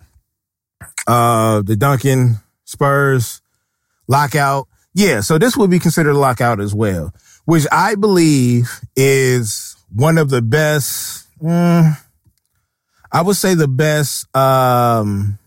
Uh, 1.05 1.61
the 1.61 1.75
Duncan 1.75 2.37
Spurs 2.65 3.43
lockout. 4.07 4.67
Yeah, 4.95 5.21
so 5.21 5.37
this 5.37 5.55
would 5.55 5.69
be 5.69 5.77
considered 5.77 6.15
a 6.15 6.17
lockout 6.17 6.59
as 6.59 6.73
well, 6.73 7.13
which 7.45 7.67
I 7.71 7.93
believe 7.93 8.81
is 8.95 9.75
one 9.93 10.17
of 10.17 10.31
the 10.31 10.41
best. 10.41 11.27
Mm, 11.39 11.95
I 13.11 13.21
would 13.21 13.35
say 13.35 13.53
the 13.53 13.67
best, 13.67 14.35
um, 14.35 15.37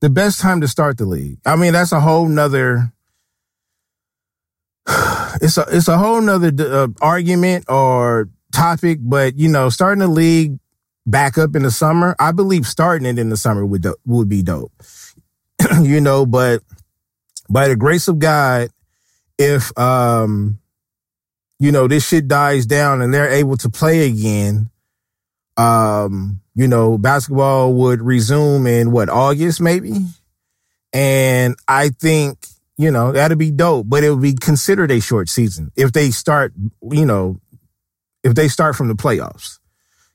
the 0.00 0.10
best 0.10 0.40
time 0.40 0.60
to 0.60 0.68
start 0.68 0.98
the 0.98 1.04
league. 1.04 1.38
I 1.44 1.56
mean, 1.56 1.72
that's 1.72 1.92
a 1.92 2.00
whole 2.00 2.28
nother, 2.28 2.92
it's 5.40 5.58
a, 5.58 5.66
it's 5.70 5.88
a 5.88 5.98
whole 5.98 6.20
nother 6.20 6.52
uh, 6.58 6.88
argument 7.00 7.64
or 7.68 8.28
topic, 8.52 8.98
but 9.02 9.36
you 9.36 9.48
know, 9.48 9.68
starting 9.68 10.00
the 10.00 10.08
league 10.08 10.58
back 11.06 11.38
up 11.38 11.56
in 11.56 11.62
the 11.62 11.70
summer, 11.70 12.14
I 12.18 12.32
believe 12.32 12.66
starting 12.66 13.06
it 13.06 13.18
in 13.18 13.28
the 13.28 13.36
summer 13.36 13.64
would, 13.64 13.82
do, 13.82 13.94
would 14.06 14.28
be 14.28 14.42
dope, 14.42 14.72
you 15.82 16.00
know, 16.00 16.26
but 16.26 16.62
by 17.50 17.68
the 17.68 17.76
grace 17.76 18.08
of 18.08 18.18
God, 18.18 18.70
if, 19.38 19.76
um, 19.78 20.58
you 21.58 21.72
know, 21.72 21.88
this 21.88 22.06
shit 22.06 22.28
dies 22.28 22.66
down 22.66 23.02
and 23.02 23.12
they're 23.12 23.30
able 23.30 23.56
to 23.56 23.68
play 23.70 24.06
again, 24.06 24.70
um, 25.56 26.40
you 26.58 26.66
know, 26.66 26.98
basketball 26.98 27.72
would 27.72 28.02
resume 28.02 28.66
in 28.66 28.90
what, 28.90 29.08
August 29.08 29.60
maybe? 29.60 29.92
And 30.92 31.54
I 31.68 31.90
think, 31.90 32.48
you 32.76 32.90
know, 32.90 33.12
that'd 33.12 33.38
be 33.38 33.52
dope, 33.52 33.88
but 33.88 34.02
it 34.02 34.10
would 34.10 34.22
be 34.22 34.34
considered 34.34 34.90
a 34.90 35.00
short 35.00 35.28
season 35.28 35.70
if 35.76 35.92
they 35.92 36.10
start, 36.10 36.52
you 36.82 37.06
know, 37.06 37.40
if 38.24 38.34
they 38.34 38.48
start 38.48 38.74
from 38.74 38.88
the 38.88 38.96
playoffs. 38.96 39.60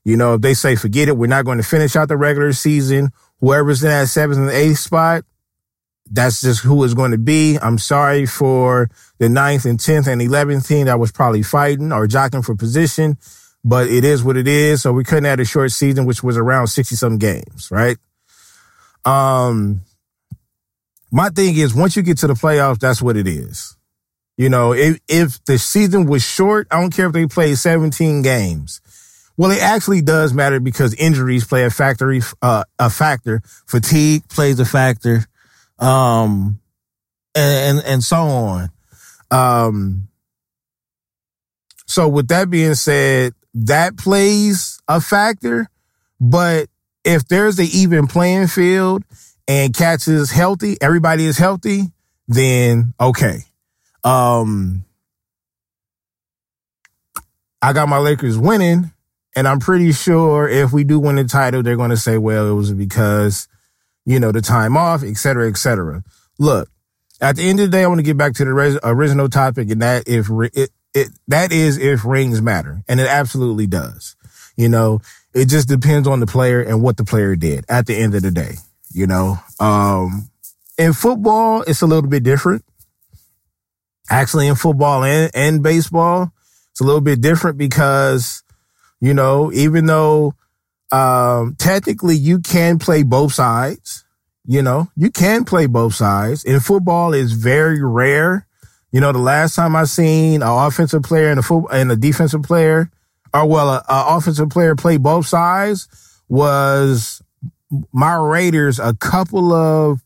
You 0.03 0.17
know, 0.17 0.33
if 0.33 0.41
they 0.41 0.53
say, 0.53 0.75
forget 0.75 1.07
it, 1.07 1.15
we're 1.15 1.27
not 1.27 1.45
going 1.45 1.59
to 1.59 1.63
finish 1.63 1.95
out 1.95 2.09
the 2.09 2.17
regular 2.17 2.51
season, 2.51 3.11
whoever's 3.39 3.81
in 3.81 3.89
that 3.89 4.09
seventh 4.09 4.39
and 4.39 4.49
eighth 4.49 4.79
spot, 4.79 5.23
that's 6.11 6.41
just 6.41 6.59
who 6.59 6.83
it's 6.83 6.93
going 6.93 7.11
to 7.11 7.17
be. 7.17 7.57
I'm 7.57 7.77
sorry 7.77 8.25
for 8.25 8.89
the 9.17 9.29
ninth 9.29 9.63
and 9.63 9.79
10th 9.79 10.07
and 10.07 10.21
11th 10.21 10.67
team 10.67 10.87
that 10.87 10.99
was 10.99 11.13
probably 11.13 11.41
fighting 11.41 11.93
or 11.93 12.05
jockeying 12.05 12.43
for 12.43 12.53
position, 12.53 13.17
but 13.63 13.87
it 13.87 14.03
is 14.03 14.23
what 14.23 14.37
it 14.37 14.47
is. 14.47 14.81
So 14.81 14.91
we 14.91 15.03
couldn't 15.03 15.25
have 15.25 15.39
a 15.39 15.45
short 15.45 15.71
season, 15.71 16.05
which 16.05 16.23
was 16.23 16.37
around 16.37 16.67
60 16.67 16.95
some 16.95 17.17
games, 17.17 17.69
right? 17.71 17.97
Um, 19.05 19.81
my 21.11 21.29
thing 21.29 21.55
is 21.55 21.73
once 21.73 21.95
you 21.95 22.01
get 22.01 22.17
to 22.19 22.27
the 22.27 22.33
playoffs, 22.33 22.79
that's 22.79 23.01
what 23.01 23.17
it 23.17 23.27
is. 23.27 23.75
You 24.35 24.49
know, 24.49 24.73
if, 24.73 24.99
if 25.07 25.43
the 25.45 25.57
season 25.57 26.07
was 26.07 26.23
short, 26.23 26.67
I 26.71 26.81
don't 26.81 26.93
care 26.93 27.07
if 27.07 27.13
they 27.13 27.27
played 27.27 27.57
17 27.57 28.23
games. 28.23 28.81
Well, 29.37 29.51
it 29.51 29.61
actually 29.61 30.01
does 30.01 30.33
matter 30.33 30.59
because 30.59 30.93
injuries 30.95 31.45
play 31.45 31.65
a 31.65 31.69
factory, 31.69 32.21
uh, 32.41 32.63
a 32.77 32.89
factor. 32.89 33.41
Fatigue 33.67 34.27
plays 34.29 34.59
a 34.59 34.65
factor 34.65 35.25
um, 35.79 36.59
and, 37.35 37.77
and, 37.77 37.85
and 37.85 38.03
so 38.03 38.17
on. 38.17 38.69
Um, 39.31 40.07
so 41.85 42.07
with 42.07 42.27
that 42.29 42.49
being 42.49 42.75
said, 42.75 43.33
that 43.53 43.97
plays 43.97 44.79
a 44.87 44.99
factor, 44.99 45.67
but 46.19 46.67
if 47.03 47.27
there's 47.27 47.59
an 47.59 47.67
even 47.73 48.07
playing 48.07 48.47
field 48.47 49.03
and 49.47 49.73
Cats 49.73 50.07
is 50.07 50.31
healthy, 50.31 50.77
everybody 50.81 51.25
is 51.25 51.37
healthy, 51.37 51.91
then 52.27 52.93
okay. 52.99 53.39
Um, 54.03 54.85
I 57.61 57.73
got 57.73 57.89
my 57.89 57.97
Lakers 57.97 58.37
winning, 58.37 58.91
and 59.35 59.47
I'm 59.47 59.59
pretty 59.59 59.91
sure 59.93 60.47
if 60.47 60.73
we 60.73 60.83
do 60.83 60.99
win 60.99 61.15
the 61.15 61.23
title, 61.23 61.63
they're 61.63 61.77
going 61.77 61.89
to 61.89 61.97
say, 61.97 62.17
well, 62.17 62.49
it 62.49 62.53
was 62.53 62.73
because 62.73 63.47
you 64.05 64.19
know, 64.19 64.31
the 64.31 64.41
time 64.41 64.75
off, 64.77 65.03
et 65.03 65.17
cetera, 65.17 65.49
et 65.49 65.57
cetera. 65.57 66.03
Look, 66.37 66.69
at 67.21 67.35
the 67.37 67.43
end 67.43 67.59
of 67.59 67.71
the 67.71 67.77
day, 67.77 67.83
I 67.83 67.87
want 67.87 67.99
to 67.99 68.03
get 68.03 68.17
back 68.17 68.33
to 68.35 68.45
the 68.45 68.79
original 68.83 69.29
topic, 69.29 69.69
and 69.71 69.81
that 69.81 70.07
if 70.07 70.27
it, 70.53 70.71
it 70.93 71.09
that 71.27 71.51
is 71.51 71.77
if 71.77 72.05
rings 72.05 72.41
matter, 72.41 72.83
and 72.87 72.99
it 72.99 73.07
absolutely 73.07 73.67
does. 73.67 74.15
You 74.55 74.69
know, 74.69 75.01
It 75.33 75.47
just 75.47 75.67
depends 75.67 76.07
on 76.07 76.19
the 76.19 76.27
player 76.27 76.61
and 76.61 76.81
what 76.81 76.97
the 76.97 77.03
player 77.03 77.35
did 77.35 77.65
at 77.67 77.87
the 77.87 77.95
end 77.95 78.13
of 78.13 78.21
the 78.21 78.31
day. 78.31 78.55
You 78.91 79.07
know, 79.07 79.39
um, 79.59 80.29
in 80.77 80.93
football, 80.93 81.63
it's 81.63 81.81
a 81.81 81.87
little 81.87 82.07
bit 82.07 82.23
different. 82.23 82.63
Actually, 84.09 84.47
in 84.47 84.55
football 84.55 85.03
and, 85.03 85.31
and 85.33 85.63
baseball, 85.63 86.31
it's 86.71 86.81
a 86.81 86.83
little 86.83 87.01
bit 87.01 87.21
different 87.21 87.57
because, 87.57 88.43
you 88.99 89.13
know, 89.13 89.51
even 89.53 89.87
though 89.87 90.35
um, 90.91 91.55
technically 91.57 92.15
you 92.15 92.39
can 92.39 92.77
play 92.77 93.01
both 93.01 93.33
sides, 93.33 94.05
you 94.45 94.61
know, 94.61 94.89
you 94.95 95.09
can 95.09 95.45
play 95.45 95.65
both 95.65 95.95
sides. 95.95 96.43
In 96.43 96.59
football, 96.59 97.13
it's 97.13 97.31
very 97.31 97.83
rare. 97.83 98.45
You 98.93 99.01
know, 99.01 99.11
the 99.11 99.17
last 99.17 99.55
time 99.55 99.75
I 99.75 99.85
seen 99.85 100.43
an 100.43 100.47
offensive 100.47 101.01
player 101.01 101.31
and 101.31 101.39
a 101.39 101.43
football 101.43 101.71
and 101.71 101.91
a 101.91 101.95
defensive 101.95 102.43
player, 102.43 102.91
or 103.33 103.47
well, 103.47 103.69
a, 103.69 103.83
a 103.89 104.17
offensive 104.17 104.49
player 104.49 104.75
play 104.75 104.97
both 104.97 105.25
sides 105.25 105.87
was 106.29 107.19
my 107.91 108.13
Raiders 108.13 108.77
a 108.77 108.93
couple 108.93 109.51
of 109.51 110.03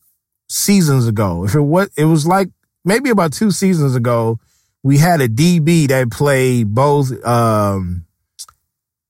seasons 0.47 1.05
ago. 1.05 1.43
If 1.43 1.53
it 1.53 1.61
was, 1.61 1.89
it 1.97 2.05
was 2.05 2.25
like 2.25 2.47
maybe 2.85 3.09
about 3.09 3.33
two 3.33 3.51
seasons 3.51 3.93
ago, 3.93 4.39
we 4.83 4.97
had 4.97 5.19
a 5.19 5.27
DB 5.27 5.89
that 5.89 6.09
played 6.09 6.73
both, 6.73 7.11
um, 7.25 8.05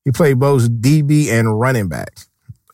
he 0.04 0.12
played 0.12 0.40
both 0.40 0.68
DB 0.72 1.28
and 1.30 1.60
running 1.60 1.88
back. 1.88 2.18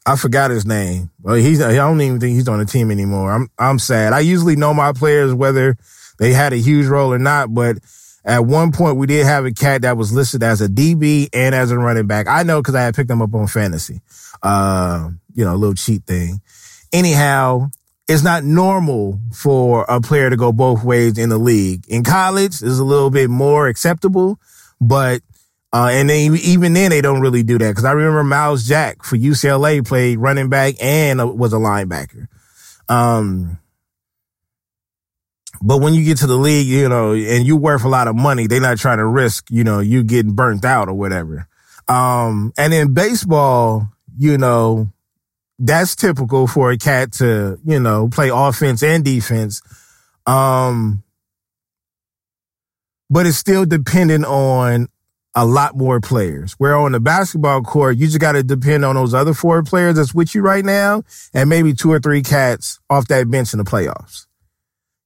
I 0.05 0.15
forgot 0.17 0.51
his 0.51 0.65
name. 0.65 1.11
Well, 1.21 1.35
he's, 1.35 1.61
I 1.61 1.73
don't 1.75 2.01
even 2.01 2.19
think 2.19 2.35
he's 2.35 2.47
on 2.47 2.59
the 2.59 2.65
team 2.65 2.91
anymore. 2.91 3.31
I'm, 3.31 3.49
I'm 3.57 3.79
sad. 3.79 4.13
I 4.13 4.19
usually 4.19 4.55
know 4.55 4.73
my 4.73 4.91
players, 4.91 5.33
whether 5.33 5.77
they 6.19 6.33
had 6.33 6.53
a 6.53 6.57
huge 6.57 6.87
role 6.87 7.13
or 7.13 7.19
not, 7.19 7.53
but 7.53 7.77
at 8.25 8.45
one 8.45 8.71
point 8.71 8.97
we 8.97 9.07
did 9.07 9.25
have 9.25 9.45
a 9.45 9.51
cat 9.51 9.83
that 9.83 9.97
was 9.97 10.11
listed 10.11 10.43
as 10.43 10.61
a 10.61 10.67
DB 10.67 11.29
and 11.33 11.55
as 11.55 11.71
a 11.71 11.77
running 11.77 12.07
back. 12.07 12.27
I 12.27 12.43
know 12.43 12.61
because 12.61 12.75
I 12.75 12.81
had 12.81 12.95
picked 12.95 13.09
him 13.09 13.21
up 13.21 13.33
on 13.33 13.47
fantasy. 13.47 14.01
Uh, 14.41 15.09
you 15.33 15.45
know, 15.45 15.53
a 15.53 15.57
little 15.57 15.75
cheat 15.75 16.05
thing. 16.05 16.41
Anyhow, 16.91 17.69
it's 18.07 18.23
not 18.23 18.43
normal 18.43 19.19
for 19.33 19.85
a 19.87 20.01
player 20.01 20.29
to 20.29 20.35
go 20.35 20.51
both 20.51 20.83
ways 20.83 21.17
in 21.17 21.29
the 21.29 21.37
league. 21.37 21.85
In 21.87 22.03
college, 22.03 22.61
it's 22.61 22.79
a 22.79 22.83
little 22.83 23.09
bit 23.09 23.29
more 23.29 23.67
acceptable, 23.67 24.39
but 24.81 25.21
uh, 25.73 25.89
and 25.91 26.07
then 26.07 26.37
even 26.43 26.73
then 26.73 26.91
they 26.91 27.01
don't 27.01 27.19
really 27.19 27.41
do 27.41 27.57
that 27.57 27.69
because 27.69 27.83
I 27.83 27.93
remember 27.93 28.23
Myles 28.23 28.67
Jack 28.67 29.03
for 29.03 29.17
UCLA 29.17 29.85
played 29.85 30.19
running 30.19 30.47
back 30.47 30.75
and 30.79 31.39
was 31.39 31.51
a 31.51 31.57
linebacker. 31.57 32.27
Um, 32.87 33.57
but 35.63 35.79
when 35.79 35.95
you 35.95 36.03
get 36.05 36.17
to 36.19 36.27
the 36.27 36.37
league, 36.37 36.67
you 36.67 36.87
know, 36.89 37.13
and 37.13 37.47
you 37.47 37.57
worth 37.57 37.85
a 37.85 37.89
lot 37.89 38.07
of 38.07 38.15
money, 38.15 38.45
they're 38.45 38.61
not 38.61 38.77
trying 38.77 38.99
to 38.99 39.05
risk, 39.05 39.49
you 39.49 39.63
know, 39.63 39.79
you 39.79 40.03
getting 40.03 40.33
burnt 40.33 40.63
out 40.63 40.89
or 40.89 40.93
whatever. 40.93 41.47
Um, 41.87 42.53
and 42.55 42.71
in 42.71 42.93
baseball, 42.93 43.89
you 44.15 44.37
know, 44.37 44.91
that's 45.57 45.95
typical 45.95 46.45
for 46.45 46.69
a 46.69 46.77
cat 46.77 47.13
to, 47.13 47.57
you 47.65 47.79
know, 47.79 48.09
play 48.09 48.29
offense 48.31 48.83
and 48.83 49.03
defense. 49.03 49.61
Um, 50.27 51.03
but 53.09 53.25
it's 53.25 53.37
still 53.37 53.65
dependent 53.65 54.25
on 54.25 54.87
a 55.35 55.45
lot 55.45 55.75
more 55.75 55.99
players. 55.99 56.53
Where 56.53 56.75
on 56.75 56.91
the 56.91 56.99
basketball 56.99 57.61
court, 57.61 57.97
you 57.97 58.07
just 58.07 58.19
got 58.19 58.33
to 58.33 58.43
depend 58.43 58.85
on 58.85 58.95
those 58.95 59.13
other 59.13 59.33
four 59.33 59.63
players 59.63 59.95
that's 59.95 60.13
with 60.13 60.35
you 60.35 60.41
right 60.41 60.63
now 60.63 61.03
and 61.33 61.49
maybe 61.49 61.73
two 61.73 61.91
or 61.91 61.99
three 61.99 62.21
cats 62.21 62.79
off 62.89 63.07
that 63.07 63.29
bench 63.29 63.53
in 63.53 63.57
the 63.57 63.65
playoffs. 63.65 64.27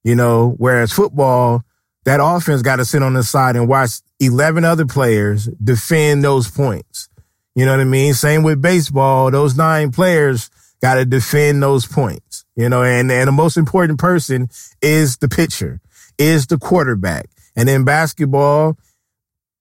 You 0.04 0.14
know, 0.14 0.54
whereas 0.58 0.92
football, 0.92 1.64
that 2.04 2.20
offense 2.22 2.62
got 2.62 2.76
to 2.76 2.84
sit 2.84 3.02
on 3.02 3.14
the 3.14 3.22
side 3.22 3.56
and 3.56 3.68
watch 3.68 4.00
11 4.20 4.64
other 4.64 4.86
players 4.86 5.46
defend 5.62 6.24
those 6.24 6.50
points. 6.50 7.08
You 7.54 7.66
know 7.66 7.72
what 7.72 7.80
I 7.80 7.84
mean? 7.84 8.14
Same 8.14 8.42
with 8.42 8.62
baseball. 8.62 9.30
Those 9.30 9.56
nine 9.56 9.90
players 9.90 10.50
got 10.80 10.94
to 10.94 11.04
defend 11.04 11.62
those 11.62 11.86
points, 11.86 12.44
you 12.54 12.68
know, 12.68 12.82
and, 12.84 13.10
and 13.10 13.26
the 13.26 13.32
most 13.32 13.56
important 13.56 13.98
person 13.98 14.48
is 14.80 15.16
the 15.16 15.28
pitcher, 15.28 15.80
is 16.18 16.46
the 16.46 16.58
quarterback. 16.58 17.26
And 17.56 17.68
in 17.68 17.84
basketball, 17.84 18.78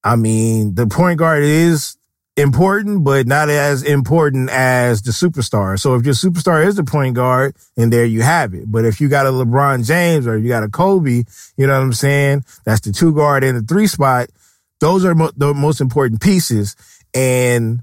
I 0.07 0.15
mean, 0.15 0.75
the 0.75 0.87
point 0.87 1.19
guard 1.19 1.43
is 1.43 1.97
important, 2.37 3.03
but 3.03 3.27
not 3.27 3.49
as 3.49 3.83
important 3.83 4.49
as 4.49 5.01
the 5.01 5.11
superstar. 5.11 5.77
So 5.77 5.95
if 5.95 6.05
your 6.05 6.13
superstar 6.13 6.65
is 6.65 6.75
the 6.75 6.83
point 6.83 7.15
guard, 7.15 7.55
and 7.75 7.91
there 7.91 8.05
you 8.05 8.21
have 8.21 8.53
it. 8.53 8.71
But 8.71 8.85
if 8.85 9.01
you 9.01 9.09
got 9.09 9.25
a 9.25 9.31
LeBron 9.31 9.85
James 9.85 10.25
or 10.25 10.37
you 10.37 10.47
got 10.47 10.63
a 10.63 10.69
Kobe, 10.69 11.23
you 11.57 11.67
know 11.67 11.73
what 11.73 11.83
I'm 11.83 11.93
saying? 11.93 12.45
That's 12.63 12.81
the 12.81 12.93
two 12.93 13.13
guard 13.13 13.43
and 13.43 13.57
the 13.57 13.61
three 13.63 13.87
spot. 13.87 14.29
Those 14.79 15.03
are 15.03 15.15
mo- 15.15 15.31
the 15.35 15.53
most 15.53 15.81
important 15.81 16.21
pieces. 16.21 16.75
And 17.13 17.81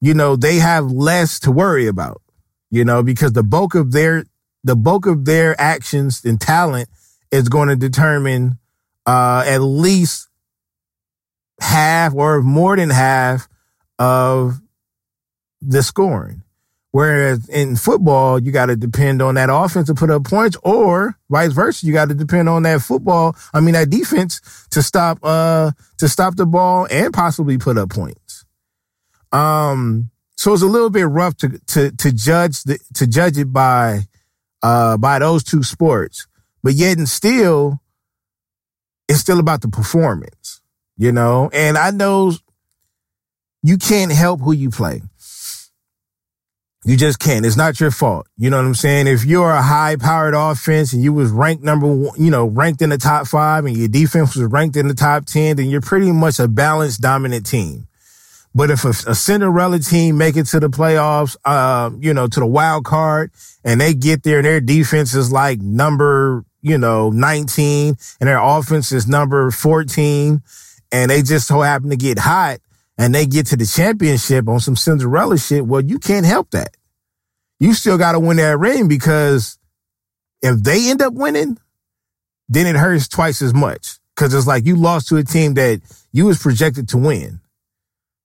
you 0.00 0.14
know, 0.14 0.36
they 0.36 0.56
have 0.56 0.90
less 0.90 1.40
to 1.40 1.50
worry 1.50 1.86
about, 1.86 2.20
you 2.70 2.84
know, 2.84 3.02
because 3.02 3.32
the 3.32 3.42
bulk 3.42 3.74
of 3.74 3.92
their, 3.92 4.24
the 4.62 4.76
bulk 4.76 5.06
of 5.06 5.24
their 5.24 5.58
actions 5.60 6.24
and 6.24 6.40
talent 6.40 6.88
is 7.30 7.48
going 7.48 7.68
to 7.68 7.76
determine, 7.76 8.58
uh, 9.06 9.44
at 9.46 9.62
least 9.62 10.28
half 11.60 12.14
or 12.14 12.42
more 12.42 12.76
than 12.76 12.90
half 12.90 13.48
of 13.98 14.60
the 15.60 15.82
scoring. 15.82 16.42
Whereas 16.90 17.48
in 17.48 17.74
football, 17.74 18.40
you 18.40 18.52
got 18.52 18.66
to 18.66 18.76
depend 18.76 19.20
on 19.20 19.34
that 19.34 19.48
offense 19.50 19.88
to 19.88 19.94
put 19.94 20.10
up 20.10 20.24
points 20.24 20.56
or 20.62 21.18
vice 21.28 21.52
versa. 21.52 21.86
You 21.86 21.92
got 21.92 22.08
to 22.08 22.14
depend 22.14 22.48
on 22.48 22.62
that 22.62 22.82
football. 22.82 23.34
I 23.52 23.58
mean, 23.60 23.74
that 23.74 23.90
defense 23.90 24.40
to 24.70 24.80
stop, 24.80 25.18
uh, 25.22 25.72
to 25.98 26.08
stop 26.08 26.36
the 26.36 26.46
ball 26.46 26.86
and 26.90 27.12
possibly 27.12 27.58
put 27.58 27.78
up 27.78 27.90
points. 27.90 28.44
Um, 29.32 30.10
so 30.36 30.52
it's 30.52 30.62
a 30.62 30.66
little 30.66 30.90
bit 30.90 31.04
rough 31.04 31.36
to 31.38 31.58
to 31.58 31.90
to 31.92 32.12
judge 32.12 32.62
the, 32.64 32.78
to 32.94 33.06
judge 33.06 33.38
it 33.38 33.52
by 33.52 34.02
uh 34.62 34.96
by 34.96 35.18
those 35.18 35.42
two 35.42 35.62
sports, 35.62 36.26
but 36.62 36.74
yet 36.74 36.98
and 36.98 37.08
still, 37.08 37.80
it's 39.08 39.20
still 39.20 39.38
about 39.38 39.62
the 39.62 39.68
performance, 39.68 40.60
you 40.96 41.12
know. 41.12 41.50
And 41.52 41.76
I 41.76 41.90
know 41.90 42.32
you 43.62 43.78
can't 43.78 44.12
help 44.12 44.40
who 44.40 44.52
you 44.52 44.70
play. 44.70 45.02
You 46.86 46.98
just 46.98 47.18
can't. 47.18 47.46
It's 47.46 47.56
not 47.56 47.80
your 47.80 47.90
fault. 47.90 48.26
You 48.36 48.50
know 48.50 48.58
what 48.58 48.66
I'm 48.66 48.74
saying? 48.74 49.06
If 49.06 49.24
you're 49.24 49.50
a 49.50 49.62
high 49.62 49.96
powered 49.96 50.34
offense 50.34 50.92
and 50.92 51.02
you 51.02 51.14
was 51.14 51.30
ranked 51.30 51.64
number 51.64 51.86
one, 51.86 52.12
you 52.22 52.30
know, 52.30 52.44
ranked 52.44 52.82
in 52.82 52.90
the 52.90 52.98
top 52.98 53.26
five 53.26 53.64
and 53.64 53.74
your 53.74 53.88
defense 53.88 54.36
was 54.36 54.44
ranked 54.50 54.76
in 54.76 54.88
the 54.88 54.94
top 54.94 55.24
10, 55.24 55.56
then 55.56 55.70
you're 55.70 55.80
pretty 55.80 56.12
much 56.12 56.38
a 56.38 56.46
balanced 56.46 57.00
dominant 57.00 57.46
team. 57.46 57.88
But 58.54 58.70
if 58.70 58.84
a, 58.84 58.90
a, 58.90 59.14
Cinderella 59.14 59.78
team 59.78 60.18
make 60.18 60.36
it 60.36 60.44
to 60.48 60.60
the 60.60 60.68
playoffs, 60.68 61.36
uh, 61.44 61.90
you 61.98 62.12
know, 62.12 62.28
to 62.28 62.38
the 62.38 62.46
wild 62.46 62.84
card 62.84 63.32
and 63.64 63.80
they 63.80 63.94
get 63.94 64.22
there 64.22 64.38
and 64.38 64.46
their 64.46 64.60
defense 64.60 65.14
is 65.14 65.32
like 65.32 65.60
number, 65.60 66.44
you 66.60 66.76
know, 66.76 67.08
19 67.08 67.96
and 68.20 68.28
their 68.28 68.38
offense 68.38 68.92
is 68.92 69.08
number 69.08 69.50
14 69.50 70.42
and 70.94 71.10
they 71.10 71.22
just 71.22 71.48
so 71.48 71.60
happen 71.60 71.90
to 71.90 71.96
get 71.96 72.20
hot 72.20 72.60
and 72.96 73.12
they 73.12 73.26
get 73.26 73.46
to 73.48 73.56
the 73.56 73.66
championship 73.66 74.48
on 74.48 74.60
some 74.60 74.76
Cinderella 74.76 75.36
shit, 75.36 75.66
well, 75.66 75.80
you 75.80 75.98
can't 75.98 76.24
help 76.24 76.52
that. 76.52 76.76
You 77.58 77.74
still 77.74 77.98
got 77.98 78.12
to 78.12 78.20
win 78.20 78.36
that 78.36 78.60
ring 78.60 78.86
because 78.86 79.58
if 80.40 80.62
they 80.62 80.88
end 80.88 81.02
up 81.02 81.12
winning, 81.12 81.58
then 82.48 82.68
it 82.68 82.78
hurts 82.78 83.08
twice 83.08 83.42
as 83.42 83.52
much. 83.52 83.98
Cause 84.14 84.32
it's 84.32 84.46
like 84.46 84.66
you 84.66 84.76
lost 84.76 85.08
to 85.08 85.16
a 85.16 85.24
team 85.24 85.54
that 85.54 85.80
you 86.12 86.26
was 86.26 86.40
projected 86.40 86.88
to 86.90 86.98
win. 86.98 87.40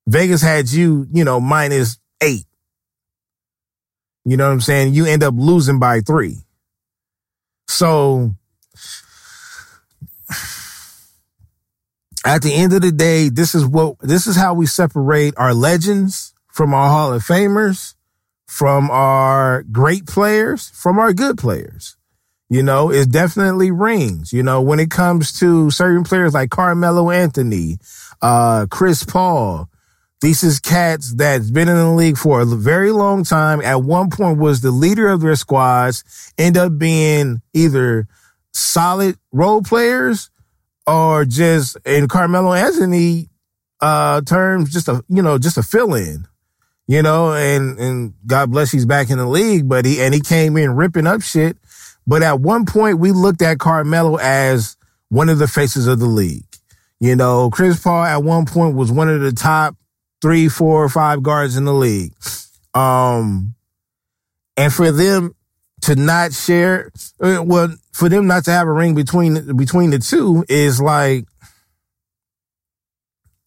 Vegas 0.05 0.43
had 0.43 0.69
you, 0.71 1.08
you 1.12 1.23
know, 1.23 1.39
minus 1.39 1.97
eight. 2.21 2.45
You 4.25 4.38
know 4.38 4.45
what 4.45 4.53
I'm 4.53 4.62
saying? 4.62 4.93
You 4.93 5.08
end 5.08 5.23
up 5.23 5.34
losing 5.36 5.79
by 5.79 6.01
three. 6.01 6.36
So 7.67 8.36
at 12.25 12.41
the 12.41 12.53
end 12.53 12.73
of 12.73 12.82
the 12.82 12.91
day, 12.91 13.29
this 13.29 13.55
is 13.55 13.65
what 13.65 13.97
this 13.99 14.27
is 14.27 14.36
how 14.36 14.53
we 14.53 14.65
separate 14.65 15.34
our 15.38 15.53
legends 15.53 16.34
from 16.47 16.73
our 16.73 16.89
Hall 16.89 17.13
of 17.13 17.23
Famers, 17.23 17.95
from 18.47 18.91
our 18.91 19.63
great 19.63 20.05
players, 20.05 20.69
from 20.71 20.99
our 20.99 21.13
good 21.13 21.38
players. 21.38 21.95
You 22.49 22.63
know, 22.63 22.91
it 22.91 23.12
definitely 23.12 23.71
rings. 23.71 24.34
You 24.34 24.43
know, 24.43 24.62
when 24.62 24.79
it 24.79 24.89
comes 24.89 25.32
to 25.39 25.69
certain 25.69 26.03
players 26.03 26.34
like 26.34 26.49
Carmelo 26.49 27.12
Anthony, 27.12 27.77
uh, 28.21 28.65
Chris 28.69 29.03
Paul, 29.03 29.69
these 30.21 30.43
is 30.43 30.60
cats 30.60 31.13
that's 31.13 31.51
been 31.51 31.69
in 31.69 31.75
the 31.77 31.91
league 31.91 32.17
for 32.17 32.41
a 32.41 32.45
very 32.45 32.91
long 32.91 33.23
time. 33.23 33.62
At 33.62 33.84
one 33.84 34.10
point 34.10 34.39
was 34.39 34.62
the 34.62 34.71
leader 34.71 35.08
of 35.08 35.21
their 35.21 35.36
squads, 35.36 36.03
end 36.38 36.58
up 36.58 36.77
being 36.77 37.41
either 37.53 38.08
solid 38.51 39.15
role 39.32 39.62
players 39.62 40.29
or 40.89 41.25
just 41.25 41.78
in 41.86 42.08
Carmelo 42.08 42.54
Anthony 42.54 43.30
uh 43.82 44.21
terms, 44.21 44.71
just 44.71 44.88
a 44.88 45.04
you 45.08 45.21
know, 45.21 45.38
just 45.38 45.58
a 45.58 45.63
fill 45.63 45.93
in. 45.93 46.28
You 46.88 47.04
know, 47.04 47.34
and 47.34 47.78
and 47.80 48.13
God 48.25 48.52
bless 48.52 48.71
he's 48.71 48.86
back 48.86 49.10
in 49.10 49.19
the 49.19 49.28
league, 49.28 49.69
but 49.69 49.86
he 49.86 50.02
and 50.02 50.13
he 50.13 50.21
came 50.21 50.58
in 50.58 50.75
ripping 50.75 51.06
up 51.08 51.21
shit. 51.21 51.58
But 52.08 52.23
at 52.23 52.39
one 52.39 52.65
point 52.65 52.97
we 52.97 53.12
looked 53.12 53.43
at 53.43 53.60
Carmelo 53.60 54.17
as 54.17 54.75
one 55.10 55.30
of 55.30 55.38
the 55.38 55.47
faces 55.47 55.86
of 55.86 55.99
the 55.99 56.08
league. 56.08 56.45
You 56.99 57.15
know, 57.15 57.49
Chris 57.52 57.82
Paul 57.82 58.04
at 58.04 58.23
one 58.23 58.45
point 58.45 58.75
was 58.75 58.91
one 58.91 59.10
of 59.10 59.21
the 59.21 59.32
top 59.32 59.75
three, 60.21 60.49
four, 60.49 60.84
or 60.84 60.89
five 60.89 61.23
guards 61.23 61.56
in 61.56 61.65
the 61.65 61.73
league. 61.73 62.13
Um, 62.73 63.56
and 64.58 64.73
for 64.73 64.91
them 64.91 65.36
to 65.82 65.96
not 65.96 66.34
share, 66.34 66.92
uh, 67.22 67.42
well, 67.44 67.74
for 67.92 68.10
them 68.10 68.28
not 68.28 68.46
to 68.46 68.52
have 68.52 68.68
a 68.68 68.72
ring 68.72 68.96
between 68.96 69.56
between 69.56 69.89
the 69.89 70.00
two 70.00 70.46
is 70.48 70.82
like 70.82 71.26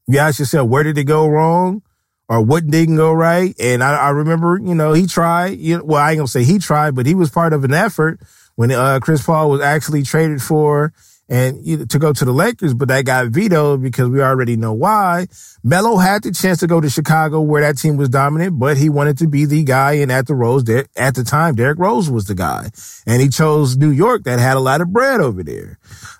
you 0.06 0.18
ask 0.18 0.38
yourself, 0.38 0.68
where 0.68 0.82
did 0.82 0.98
it 0.98 1.04
go 1.04 1.26
wrong? 1.26 1.82
Or 2.28 2.40
what 2.40 2.66
didn't 2.66 2.96
go 2.96 3.12
right? 3.12 3.54
And 3.60 3.82
I, 3.84 3.94
I 3.94 4.10
remember, 4.10 4.58
you 4.62 4.74
know, 4.74 4.92
he 4.92 5.06
tried, 5.06 5.58
you 5.58 5.78
know, 5.78 5.84
well, 5.84 6.02
I 6.02 6.12
ain't 6.12 6.18
gonna 6.18 6.28
say 6.28 6.44
he 6.44 6.58
tried, 6.58 6.94
but 6.94 7.04
he 7.04 7.14
was 7.14 7.30
part 7.30 7.52
of 7.52 7.64
an 7.64 7.74
effort 7.74 8.20
when 8.54 8.70
uh, 8.70 9.00
Chris 9.00 9.24
Paul 9.24 9.50
was 9.50 9.60
actually 9.60 10.02
traded 10.02 10.40
for 10.40 10.92
and 11.28 11.64
you 11.64 11.78
know, 11.78 11.84
to 11.86 11.98
go 11.98 12.12
to 12.12 12.24
the 12.24 12.32
Lakers, 12.32 12.74
but 12.74 12.88
that 12.88 13.04
got 13.04 13.28
vetoed 13.28 13.82
because 13.82 14.08
we 14.08 14.20
already 14.20 14.56
know 14.56 14.72
why. 14.72 15.26
Melo 15.62 15.96
had 15.96 16.22
the 16.22 16.32
chance 16.32 16.60
to 16.60 16.66
go 16.66 16.80
to 16.80 16.90
Chicago 16.90 17.40
where 17.40 17.62
that 17.62 17.78
team 17.78 17.96
was 17.96 18.08
dominant, 18.08 18.58
but 18.58 18.76
he 18.76 18.88
wanted 18.88 19.18
to 19.18 19.28
be 19.28 19.44
the 19.44 19.64
guy. 19.64 19.94
And 19.94 20.10
at 20.10 20.26
the 20.26 20.34
Rose, 20.34 20.68
at 20.68 21.14
the 21.14 21.24
time, 21.24 21.54
Derrick 21.54 21.78
Rose 21.78 22.10
was 22.10 22.26
the 22.26 22.34
guy, 22.34 22.70
and 23.06 23.22
he 23.22 23.28
chose 23.28 23.76
New 23.76 23.90
York 23.90 24.24
that 24.24 24.40
had 24.40 24.56
a 24.56 24.60
lot 24.60 24.80
of 24.80 24.92
bread 24.92 25.20
over 25.20 25.42
there. 25.42 25.78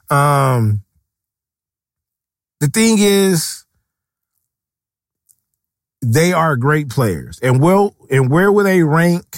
Um, 0.08 0.82
the 2.60 2.68
thing 2.68 2.96
is, 2.98 3.64
they 6.00 6.32
are 6.32 6.56
great 6.56 6.88
players, 6.88 7.38
and 7.42 7.60
will 7.60 7.96
and 8.10 8.30
where 8.30 8.50
will 8.50 8.64
they 8.64 8.82
rank 8.82 9.36